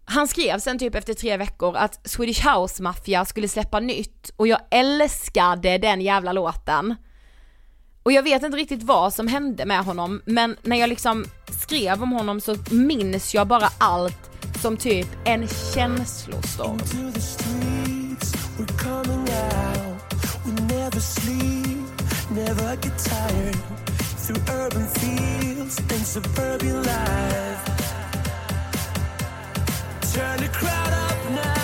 [0.05, 4.47] Han skrev sen typ efter tre veckor att Swedish House Mafia skulle släppa nytt och
[4.47, 6.95] jag älskade den jävla låten.
[8.03, 11.25] Och jag vet inte riktigt vad som hände med honom men när jag liksom
[11.61, 14.31] skrev om honom så minns jag bara allt
[14.61, 16.77] som typ en känslostorm.
[22.35, 23.55] Never get tired.
[24.25, 27.82] Through urban fields and suburban life.
[30.13, 31.62] Turn the crowd up now,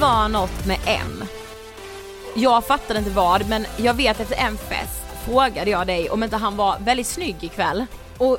[0.00, 1.24] var något med M.
[2.36, 6.36] Jag fattade inte vad, men jag vet efter en fest frågade jag dig om inte
[6.36, 7.86] han var väldigt snygg ikväll.
[8.18, 8.38] Och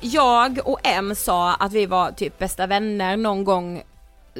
[0.00, 3.82] jag och M sa att vi var typ bästa vänner någon gång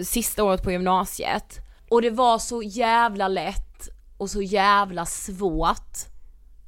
[0.02, 1.60] sista året på gymnasiet.
[1.90, 3.88] Och det var så jävla lätt
[4.18, 5.96] och så jävla svårt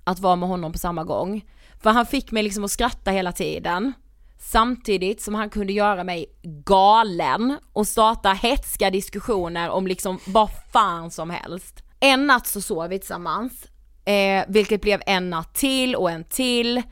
[0.05, 1.44] att vara med honom på samma gång.
[1.82, 3.92] För han fick mig liksom att skratta hela tiden.
[4.39, 6.26] Samtidigt som han kunde göra mig
[6.64, 11.82] galen och starta hetska diskussioner om liksom vad fan som helst.
[12.01, 13.66] En natt så sov vi tillsammans,
[14.05, 16.82] eh, vilket blev en natt till och en till.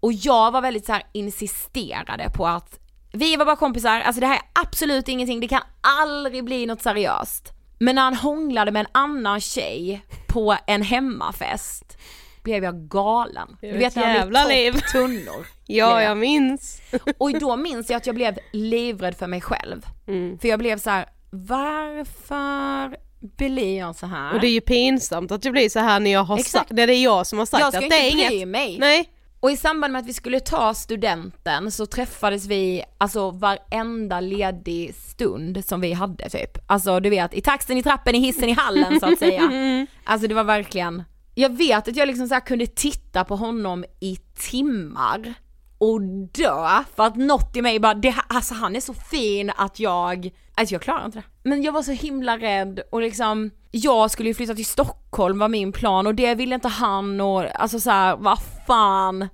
[0.00, 2.78] Och jag var väldigt så här insisterade på att
[3.12, 6.82] vi var bara kompisar, alltså det här är absolut ingenting, det kan aldrig bli något
[6.82, 7.52] seriöst.
[7.78, 11.98] Men när han hånglade med en annan tjej på en hemmafest
[12.42, 13.56] blev jag galen.
[13.60, 14.72] Du vet när han liv.
[14.92, 15.46] tunnor.
[15.66, 16.80] Ja, jag minns.
[17.18, 19.86] Och då minns jag att jag blev livrädd för mig själv.
[20.06, 20.38] Mm.
[20.38, 22.96] För jag blev så här: varför
[23.36, 24.34] blir jag så här?
[24.34, 26.50] Och det är ju pinsamt att det blir så här när jag har Exakt.
[26.52, 28.36] sagt, när det är jag som har sagt jag ska att inte det är bry
[28.36, 28.48] inget.
[28.48, 28.78] mig.
[28.78, 29.08] Nej.
[29.40, 34.94] Och i samband med att vi skulle ta studenten så träffades vi alltså varenda ledig
[34.94, 36.58] stund som vi hade typ.
[36.66, 39.42] Alltså du vet, i taxen, i trappen, i hissen, i hallen så att säga.
[40.04, 41.02] Alltså det var verkligen,
[41.34, 44.16] jag vet att jag liksom så kunde titta på honom i
[44.50, 45.34] timmar
[45.78, 46.00] och
[46.32, 50.30] dö för att något i mig bara, det, alltså han är så fin att jag,
[50.54, 51.24] alltså jag klarar inte det.
[51.42, 55.48] Men jag var så himla rädd och liksom, jag skulle ju flytta till Stockholm var
[55.48, 59.28] min plan och det ville inte han och alltså så här, vad fan.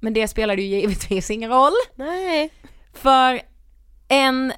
[0.00, 1.72] Men det spelade ju givetvis ingen roll.
[1.94, 2.52] Nej.
[2.92, 3.40] För
[4.08, 4.52] en,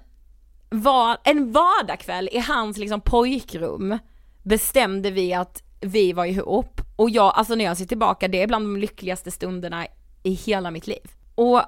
[0.71, 3.99] var, en vardagkväll i hans liksom pojkrum
[4.43, 8.47] bestämde vi att vi var ihop och jag, alltså när jag ser tillbaka, det är
[8.47, 9.87] bland de lyckligaste stunderna
[10.23, 11.11] i hela mitt liv.
[11.35, 11.63] Och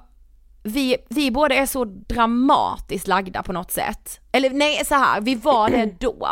[0.62, 4.20] vi, vi båda är så dramatiskt lagda på något sätt.
[4.32, 6.28] Eller nej, så här, vi var det då.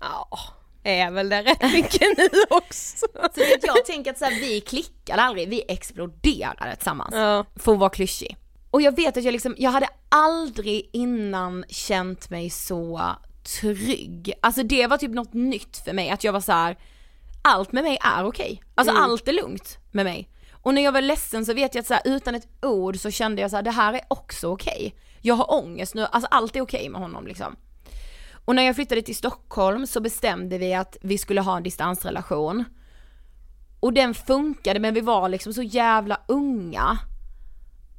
[0.00, 0.38] Ja,
[0.84, 3.06] är väl det rätt mycket nu också.
[3.34, 7.14] Så vet, jag tänker att så här, vi klickade aldrig, vi exploderade tillsammans.
[7.14, 7.44] Ja.
[7.56, 8.36] För att vara klyschig.
[8.70, 13.00] Och jag vet att jag liksom, jag hade aldrig innan känt mig så
[13.60, 14.32] trygg.
[14.42, 16.76] Alltså det var typ något nytt för mig, att jag var så här.
[17.42, 18.62] allt med mig är okej.
[18.74, 19.02] Alltså Mm.
[19.04, 20.28] allt är lugnt med mig.
[20.52, 23.10] Och när jag var ledsen så vet jag att så här, utan ett ord så
[23.10, 24.94] kände jag så här, det här är också okej.
[25.20, 27.56] Jag har ångest nu, alltså allt är okej med honom liksom.
[28.44, 32.64] Och när jag flyttade till Stockholm så bestämde vi att vi skulle ha en distansrelation.
[33.80, 36.98] Och den funkade men vi var liksom så jävla unga.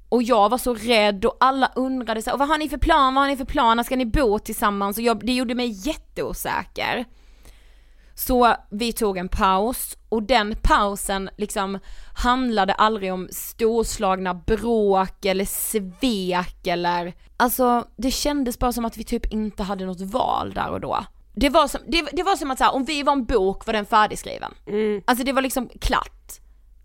[0.10, 2.78] Och jag var så rädd och alla undrade så här, "Och vad har ni för
[2.78, 4.98] plan, vad har ni för plan, ska ni bo tillsammans?
[4.98, 7.06] Och jag, det gjorde mig jätteosäker.
[8.16, 11.80] Så vi tog en paus och den pausen liksom
[12.16, 19.04] handlade aldrig om storslagna bråk eller svek eller Alltså det kändes bara som att vi
[19.04, 21.06] typ inte hade något val där och då.
[21.36, 23.66] Det var som, det, det var som att så här, om vi var en bok
[23.66, 24.54] var den färdigskriven.
[25.06, 26.32] Alltså det var liksom klart.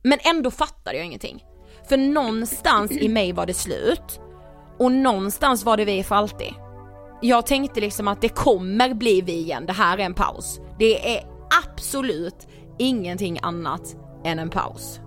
[0.03, 1.45] Men ändå fattade jag ingenting.
[1.89, 4.21] För någonstans i mig var det slut
[4.79, 6.55] och någonstans var det vi för alltid.
[7.21, 10.61] Jag tänkte liksom att det kommer bli vi igen, det här är en paus.
[10.79, 11.25] Det är
[11.65, 12.47] absolut
[12.79, 15.01] ingenting annat än en paus.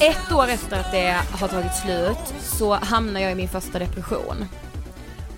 [0.00, 4.44] Ett år efter att det har tagit slut så hamnar jag i min första depression.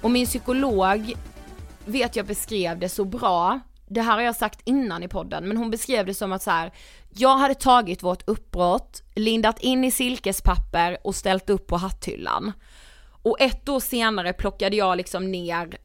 [0.02, 1.14] Och min psykolog
[1.84, 5.56] vet jag beskrev det så bra, det här har jag sagt innan i podden, men
[5.56, 6.72] hon beskrev det som att så här,
[7.11, 12.52] jag hade tagit vårt uppbrott, lindat in i silkespapper och ställt upp på hatthyllan.
[13.22, 15.78] Och ett år senare plockade jag liksom ner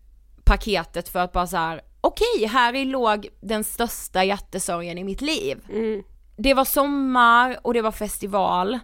[0.44, 5.22] paketet för att bara så här: okej, här i låg den största hjärtesorgen i mitt
[5.22, 5.58] liv.
[5.70, 6.04] Mm.
[6.38, 8.80] Det var sommar och det var festival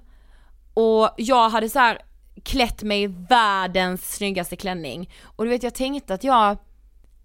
[0.73, 2.01] och jag hade så här
[2.43, 6.57] klätt mig i världens snyggaste klänning och du vet jag tänkte att jag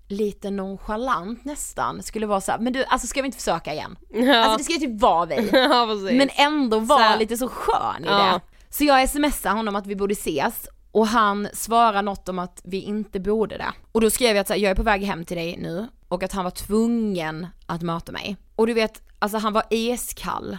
[0.08, 3.96] lite nonchalant nästan skulle vara så här, men du alltså ska vi inte försöka igen?
[4.10, 4.36] Ja.
[4.36, 5.50] Alltså det ska ju typ vara vi.
[5.52, 5.86] ja.
[6.12, 8.18] Men ändå vara Så lite så skön i Ja.
[8.18, 8.40] det.
[8.70, 12.80] Så jag smsar honom att vi borde ses och han svarar något om att vi
[12.80, 13.72] inte borde det.
[13.92, 15.88] Och då skrev jag att så här, jag är på väg hem till dig nu
[16.08, 18.36] och att han var tvungen att möta mig.
[18.56, 19.02] Och du vet,
[19.34, 20.58] alltså han var iskall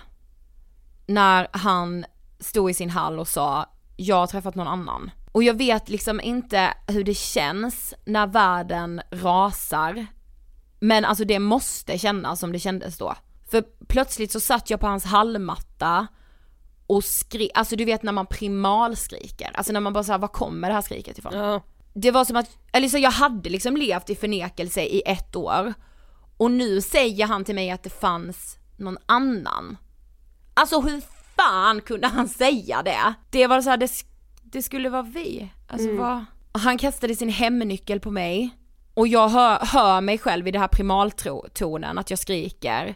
[1.08, 2.06] när han
[2.40, 3.66] stod i sin hall och sa
[3.98, 5.12] jag har träffat någon annan.
[5.32, 10.06] Och jag vet liksom inte hur det känns när världen rasar.
[10.80, 13.16] Men alltså det måste kännas som det kändes då.
[13.52, 16.08] För plötsligt så satt jag på hans hallmatta
[16.88, 20.68] och skrek, alltså du vet när man primalskriker, alltså när man bara såhär, var kommer
[20.68, 21.34] det här skriket ifrån?
[21.34, 21.62] Ja.
[21.94, 25.74] Det var som att, eller så jag hade liksom levt i förnekelse i ett år
[26.38, 29.78] och nu säger han till mig att det fanns någon annan.
[30.54, 31.02] Alltså hur
[31.36, 33.14] fan kunde han säga det?
[33.30, 33.92] Det var så här, det,
[34.44, 35.52] det skulle vara vi.
[35.68, 36.02] Alltså Mm.
[36.02, 36.26] vad?
[36.52, 38.50] Han kastade sin hemnyckel på mig
[38.94, 42.96] och jag hör, hör mig själv i det här primaltonen att jag skriker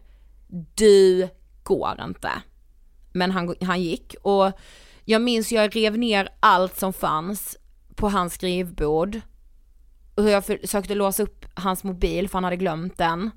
[0.75, 1.29] Du
[1.63, 2.31] går inte.
[3.13, 4.51] Men han, han gick och
[5.05, 7.57] jag minns jag rev ner allt som fanns
[7.95, 9.21] på hans skrivbord.
[10.15, 13.31] Och hur jag försökte låsa upp hans mobil för han hade glömt den.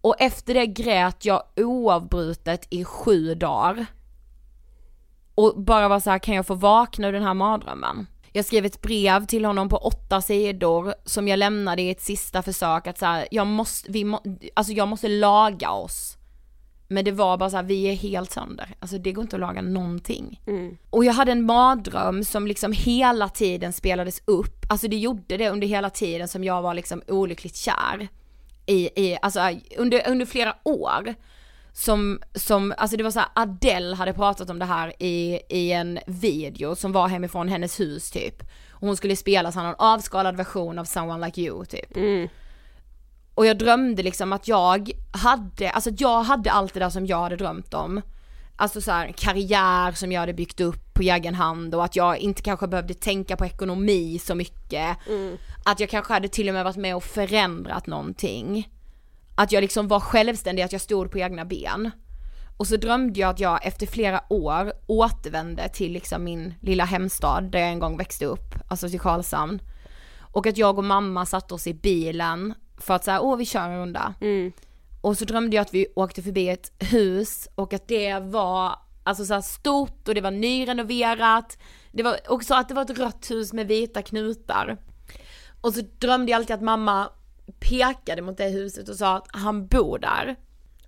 [0.00, 3.86] Och efter det grät jag oavbrutet i sju dagar.
[5.34, 8.06] Och bara var så här, kan jag få vakna ur den här mardrömmen?
[8.32, 12.42] Jag skrev ett brev till honom på åtta sidor som jag lämnade i ett sista
[12.42, 14.22] försök att så här, jag måste, vi må,
[14.54, 16.17] alltså jag måste laga oss.
[16.88, 18.74] Men det var bara så här, vi är helt sönder.
[18.80, 20.40] Alltså det går inte att laga någonting.
[20.90, 24.66] Och jag hade en mardröm som liksom hela tiden spelades upp.
[24.68, 28.08] Alltså det gjorde det under hela tiden som jag var liksom olyckligt kär.
[28.66, 29.40] I, i alltså
[29.76, 31.14] under, under flera år.
[31.72, 35.72] Som, som, alltså det var så här, Adele hade pratat om det här i, i
[35.72, 38.42] en video som var hemifrån hennes hus typ.
[38.70, 41.96] Och hon skulle spela så här, någon avskalad version av Someone Like You typ.
[43.38, 47.22] Och jag drömde liksom att jag hade, alltså jag hade allt det där som jag
[47.22, 48.02] hade drömt om.
[48.56, 52.18] Alltså så här, karriär som jag hade byggt upp på egen hand och att jag
[52.18, 54.96] inte kanske behövde tänka på ekonomi så mycket.
[55.64, 58.68] Att jag kanske hade till och med varit med och förändrat någonting.
[59.36, 61.90] Att jag liksom var självständig, att jag stod på egna ben.
[62.56, 67.50] Och så drömde jag att jag efter flera år återvände till liksom min lilla hemstad
[67.52, 69.60] där jag en gång växte upp, alltså till Karlshamn.
[70.32, 73.60] Och att jag och mamma satte oss i bilen för att säga, åh vi kör
[73.68, 74.14] en runda.
[75.00, 79.24] Och så drömde jag att vi åkte förbi ett hus och att det var alltså
[79.24, 81.58] så stort och det var nyrenoverat.
[81.92, 84.76] Det var också att det var ett rött hus med vita knutar.
[85.60, 87.10] Och så drömde jag alltid att mamma
[87.60, 90.36] pekade mot det huset och sa att han bor där.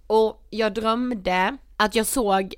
[0.07, 2.55] Och jag drömde att jag såg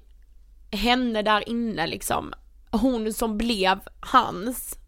[0.70, 2.32] henne där inne liksom.
[2.70, 4.78] Hon som blev hans.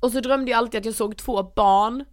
[0.00, 2.04] Och så drömde jag alltid att jag såg två barn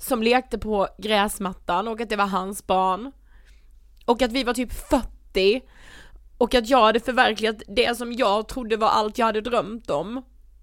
[0.00, 3.12] som lekte på gräsmattan och att det var hans barn.
[4.06, 5.62] Och att vi var typ 40
[6.38, 10.22] och att jag hade förverkligat det som jag trodde var allt jag hade drömt om.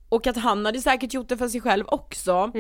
[0.10, 2.52] Och att han hade säkert gjort det för sig själv också.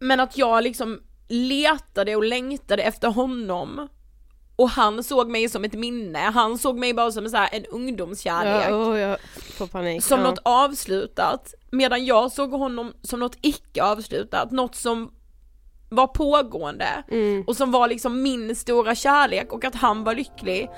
[0.00, 3.88] Men att jag liksom letade och längtade efter honom.
[4.56, 7.64] Och han såg mig som ett minne, han såg mig bara som så här en
[7.64, 9.16] ungdomskärlek Ja,
[9.60, 10.04] oh, panik.
[10.04, 10.30] som ja.
[10.30, 15.10] något avslutat, medan jag såg honom som något icke avslutat, något som
[15.90, 17.44] var pågående Mm.
[17.46, 20.70] och som var liksom min stora kärlek och att han var lycklig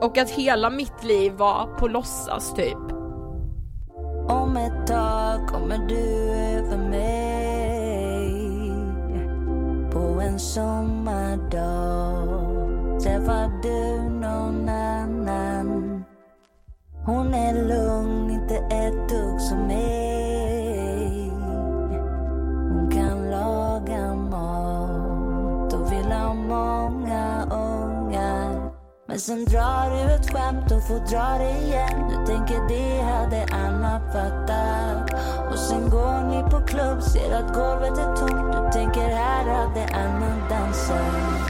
[0.00, 2.92] och att hela mitt liv var på låtsas typ.
[4.28, 8.30] Om ett tag kommer du över mig
[9.92, 11.80] På en sommardag
[13.02, 16.04] Träffar du någon annan
[17.06, 20.09] Hon är lugn, inte ett dugg som mig
[29.10, 32.08] men sen drar du ett skämt och får dra det igen.
[32.08, 35.10] Du tänker det hade Anna fattat.
[35.52, 38.52] Och sen går ni på klubb, ser att golvet är tomt.
[38.52, 41.49] Du tänker här hade Anna dansat.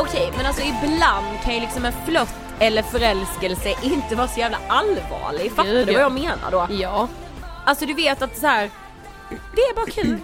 [0.00, 4.58] Okej, men alltså ibland kan ju liksom en flört eller förälskelse inte vara så jävla
[4.68, 5.52] allvarlig.
[5.52, 5.98] Fattar Gud, du ja.
[5.98, 6.66] vad jag menar då?
[6.74, 7.08] Ja.
[7.66, 8.70] Alltså du vet att så här.
[9.30, 10.18] det är bara kul.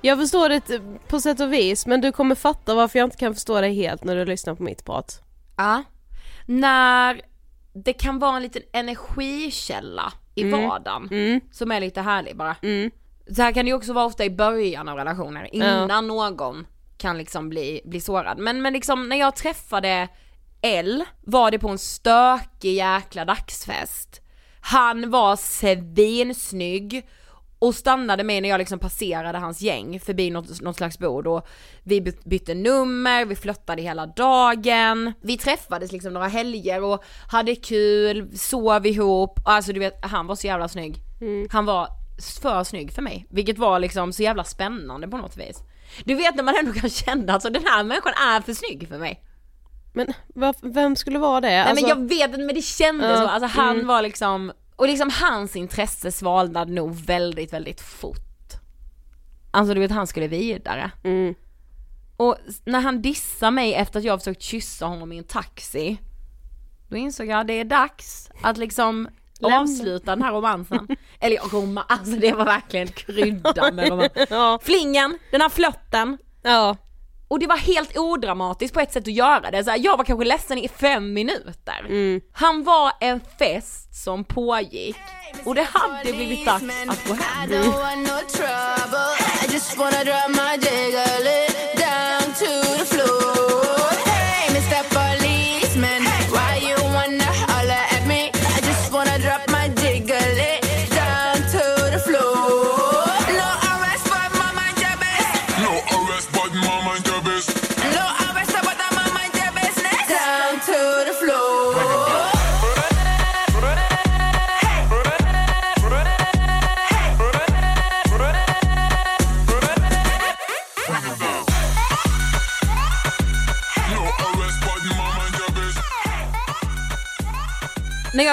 [0.00, 3.34] Jag förstår det på sätt och vis men du kommer fatta varför jag inte kan
[3.34, 5.20] förstå det helt när du lyssnar på mitt prat.
[5.56, 5.82] Ja.
[6.46, 7.20] När
[7.72, 10.68] det kan vara en liten energikälla i Mm.
[10.68, 11.40] vardagen Mm.
[11.52, 12.56] som är lite härlig bara.
[12.62, 12.90] Mm.
[13.36, 16.66] Så här kan det ju också vara ofta i början av relationer, innan någon
[16.98, 18.38] kan liksom bli, bli sårad.
[18.38, 20.08] Men, men liksom när jag träffade
[20.62, 24.20] L var det på en stökig jäkla dagsfest.
[24.60, 27.08] Han var svinsnygg
[27.58, 31.46] och stannade mig när jag liksom passerade hans gäng förbi något, något slags bord och
[31.82, 35.12] vi by- bytte nummer, vi flörtade hela dagen.
[35.22, 40.34] Vi träffades liksom några helger och hade kul, sov ihop, alltså du vet han var
[40.34, 40.96] så jävla snygg.
[41.50, 41.88] Han var
[42.42, 45.62] för snygg för mig, vilket var liksom så jävla spännande på något vis.
[46.04, 48.98] Du vet när man ändå kan känna alltså, den här människan är för snygg för
[48.98, 49.24] mig.
[49.92, 50.12] Men
[50.62, 51.48] vem skulle vara det?
[51.48, 53.86] Nej Alltså, men jag vet inte men det kändes Ja, så, alltså han mm.
[53.86, 58.28] var liksom, och liksom hans intresse svalnade nog väldigt väldigt fort.
[59.50, 60.90] Alltså du vet han skulle vidare.
[61.04, 61.34] Mm.
[62.16, 65.98] Och när han dissar mig efter att jag försökt kyssa honom i en taxi,
[66.88, 69.08] då insåg jag att det är dags att liksom
[69.38, 69.60] Lämna.
[69.60, 70.88] avsluta den här romansen.
[71.20, 74.12] Eller ja, roma, alltså det var verkligen krydda med romans.
[74.30, 74.58] ja.
[74.62, 76.76] Flingen, den här flörten, ja.
[77.28, 79.64] och det var helt odramatiskt på ett sätt att göra det.
[79.64, 81.86] Så här, jag var kanske ledsen i fem minuter.
[81.88, 82.20] Mm.
[82.32, 84.96] Han var en fest som pågick
[85.44, 87.52] och det hade blivit dags att gå hem.
[87.52, 87.68] I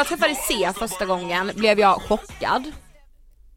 [0.09, 2.71] jag träffade C första gången blev jag chockad.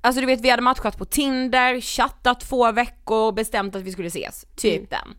[0.01, 4.09] Alltså du vet vi hade matchat på Tinder, chattat två veckor, bestämt att vi skulle
[4.09, 4.47] ses.
[4.57, 5.17] Typ den.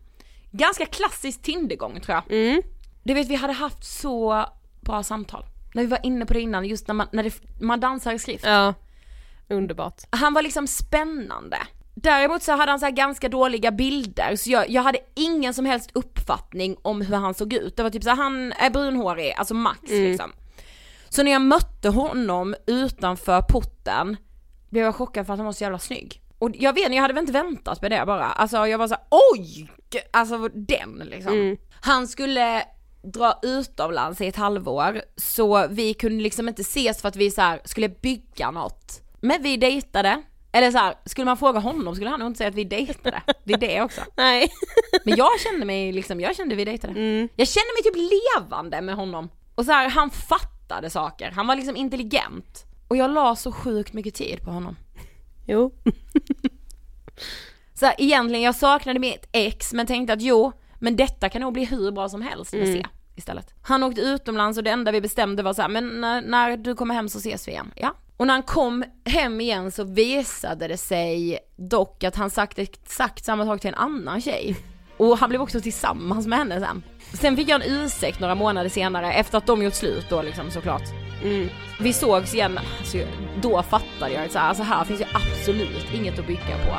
[0.50, 2.38] Ganska klassisk Tindergång tror jag.
[2.38, 2.62] Mm.
[3.02, 4.44] Du vet vi hade haft så
[4.80, 5.44] bra samtal.
[5.74, 8.18] När vi var inne på det innan, just när man, när det, man dansar i
[8.18, 8.44] skrift.
[8.46, 8.74] Ja.
[9.48, 10.02] Underbart.
[10.10, 11.58] Han var liksom spännande.
[11.94, 15.90] Däremot så hade han så ganska dåliga bilder så jag, jag hade ingen som helst
[15.94, 17.76] uppfattning om hur han såg ut.
[17.76, 20.32] Det var typ så här, han är brunhårig, alltså max liksom.
[21.10, 24.16] Så när jag mötte honom utanför porten
[24.70, 26.22] blev jag chockad för att han var så jävla snygg.
[26.38, 28.26] Och jag vet jag hade väl inte väntat med det bara.
[28.26, 29.70] Alltså jag var så här, oj!
[30.10, 31.56] Alltså den liksom.
[31.80, 32.64] Han skulle
[33.02, 37.40] dra utomlands i ett halvår så vi kunde liksom inte ses för att vi så
[37.40, 39.02] här skulle bygga något.
[39.20, 40.22] Men vi dejtade.
[40.52, 43.22] Eller så här, skulle man fråga honom skulle han nog inte säga att vi dejtade.
[43.44, 44.00] Det är det också.
[44.16, 44.50] Nej.
[45.04, 46.92] Men jag kände mig liksom, jag kände vi dejtade.
[46.92, 47.28] Mm.
[47.36, 49.28] Jag kände mig typ levande med honom.
[49.54, 50.59] Och så här, han fattade
[50.90, 52.66] saker, han var liksom intelligent.
[52.88, 54.76] Och jag la så sjukt mycket tid på honom.
[55.46, 55.74] Jo.
[57.74, 61.52] Så här, egentligen, jag saknade mitt ex men tänkte att jo, men detta kan nog
[61.52, 63.54] bli hur bra som helst med C istället.
[63.62, 66.74] Han åkte utomlands och det enda vi bestämde var så här, men när, när du
[66.74, 67.72] kommer hem så ses vi igen.
[67.76, 67.94] Ja.
[68.16, 73.24] Och när han kom hem igen så visade det sig dock att han sagt exakt
[73.24, 74.56] samma sak till en annan tjej.
[75.00, 76.82] Och han blev också tillsammans med henne sen.
[77.12, 80.50] Sen fick jag en ursäkt några månader senare efter att de gjort slut då liksom
[80.50, 80.82] såklart.
[81.24, 81.48] Mm.
[81.80, 82.98] Vi sågs igen alltså,
[83.42, 86.76] då fattade jag att så här, alltså här finns ju absolut inget att bygga på.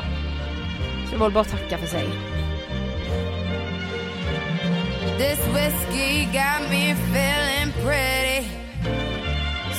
[1.05, 2.09] Så det var bara att tacka för sig.
[5.17, 8.47] This whiskey got me feeling pretty.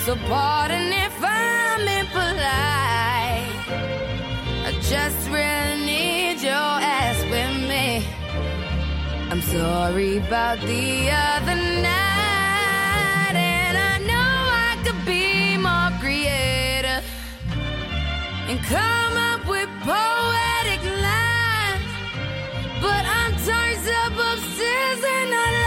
[0.07, 3.22] So pardon if I'm impolite.
[4.68, 7.24] I just really need your ass
[9.51, 14.32] sorry about the other night, and I know
[14.68, 17.05] I could be more creative
[18.49, 21.90] and come up with poetic lines.
[22.80, 25.61] But I'm turned up upstairs and I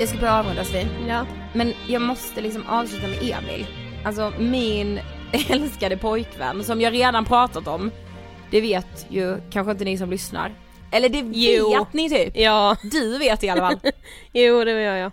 [0.00, 0.88] Jag ska börja avrunda Sofie.
[1.08, 1.26] Ja.
[1.52, 3.66] Men jag måste liksom avsluta med Emil.
[4.04, 5.00] Alltså min
[5.48, 7.90] älskade pojkvän som jag redan pratat om.
[8.50, 10.54] Det vet ju kanske inte ni som lyssnar.
[10.92, 11.70] Eller det Jo.
[11.78, 12.36] vet ni typ.
[12.36, 12.76] Ja.
[12.82, 13.80] Du vet i alla fall.
[14.32, 15.12] Jo det gör jag.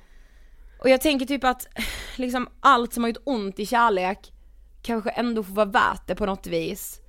[0.80, 1.68] Och jag tänker typ att
[2.16, 4.32] liksom allt som har gjort ont i kärlek
[4.82, 7.00] kanske ändå får vara värt det på något vis.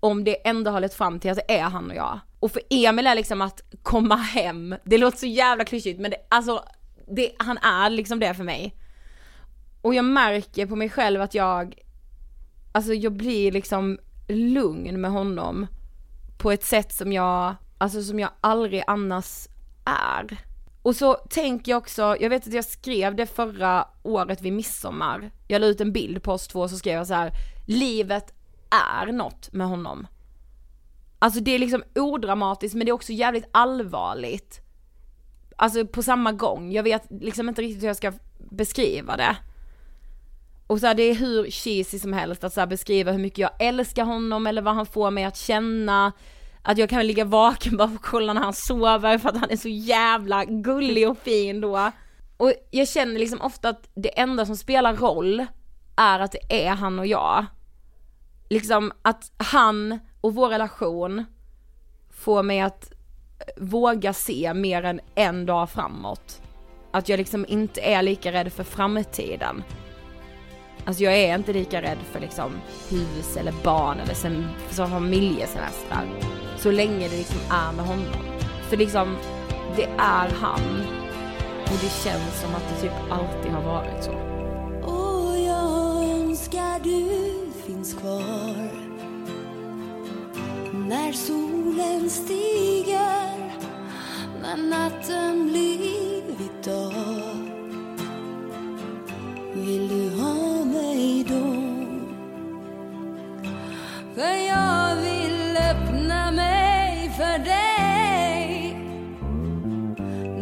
[0.00, 2.20] Om det ändå har lett fram till att det är han och jag.
[2.40, 6.16] Och för Emil är liksom att komma hem, det låter så jävla klyschigt men det,
[6.28, 6.64] alltså
[7.10, 8.74] det, han är liksom det för mig.
[9.82, 11.74] Och jag märker på mig själv att jag,
[12.72, 13.98] alltså jag blir liksom
[14.28, 15.66] lugn med honom
[16.38, 19.48] på ett sätt som jag, alltså som jag aldrig annars
[19.84, 20.36] är.
[20.82, 25.30] Och så tänker jag också, jag vet att jag skrev det förra året vid midsommar.
[25.48, 27.32] Jag la ut en bild på oss två och så skrev jag så här:
[27.66, 28.34] livet
[28.70, 30.06] är något med honom.
[31.18, 34.60] Alltså det är liksom odramatiskt men det är också jävligt allvarligt.
[35.60, 38.12] Alltså på samma gång, jag vet liksom inte riktigt hur jag ska
[38.50, 39.36] beskriva det.
[40.66, 43.38] Och så här, det är hur cheesy som helst att så här, beskriva hur mycket
[43.38, 46.12] jag älskar honom eller vad han får mig att känna.
[46.62, 49.50] Att jag kan ligga vaken bara för att kolla när han sover för att han
[49.50, 51.90] är så jävla gullig och fin då.
[52.36, 55.46] Och jag känner liksom ofta att det enda som spelar roll
[55.96, 57.46] är att det är han och jag.
[58.48, 61.24] Liksom att han och vår relation
[62.10, 62.92] får mig att
[63.56, 66.42] våga se mer än en dag framåt.
[66.90, 69.64] Att jag liksom inte är lika rädd för framtiden.
[70.84, 72.52] Alltså jag är inte lika rädd för liksom
[72.90, 76.04] hus eller barn eller sem- som familjesemestrar.
[76.56, 78.24] Så länge det liksom är med honom.
[78.68, 79.16] För liksom,
[79.76, 80.60] det är han.
[81.64, 84.12] Och det känns som att det typ alltid har varit så.
[84.92, 87.08] Och jag önskar du
[87.66, 88.77] finns kvar
[90.88, 93.52] när solen stiger
[94.42, 97.36] När natten blivit dag
[99.54, 101.62] Vill du ha mig då?
[104.14, 108.76] För jag vill öppna mig för dig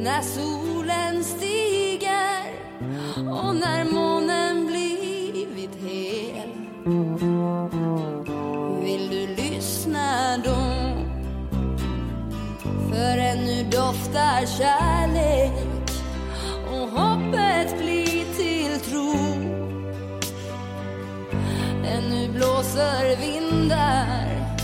[0.04, 0.65] När solen
[14.16, 15.52] hittar kärlek
[16.70, 19.14] och hoppet blir till tro.
[21.84, 24.56] Ännu blåser vindar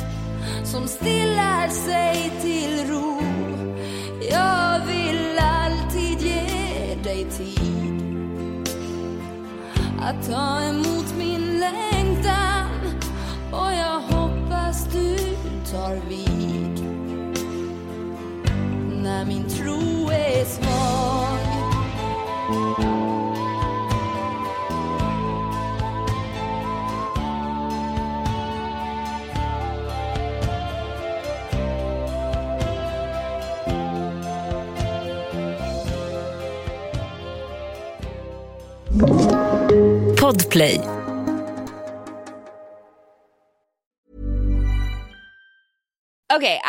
[0.64, 3.20] som stillar sig till ro.
[4.30, 8.66] Jag vill alltid ge dig tid
[10.00, 11.01] att ta emot
[20.32, 20.92] tro är svag
[40.20, 40.91] Podplay.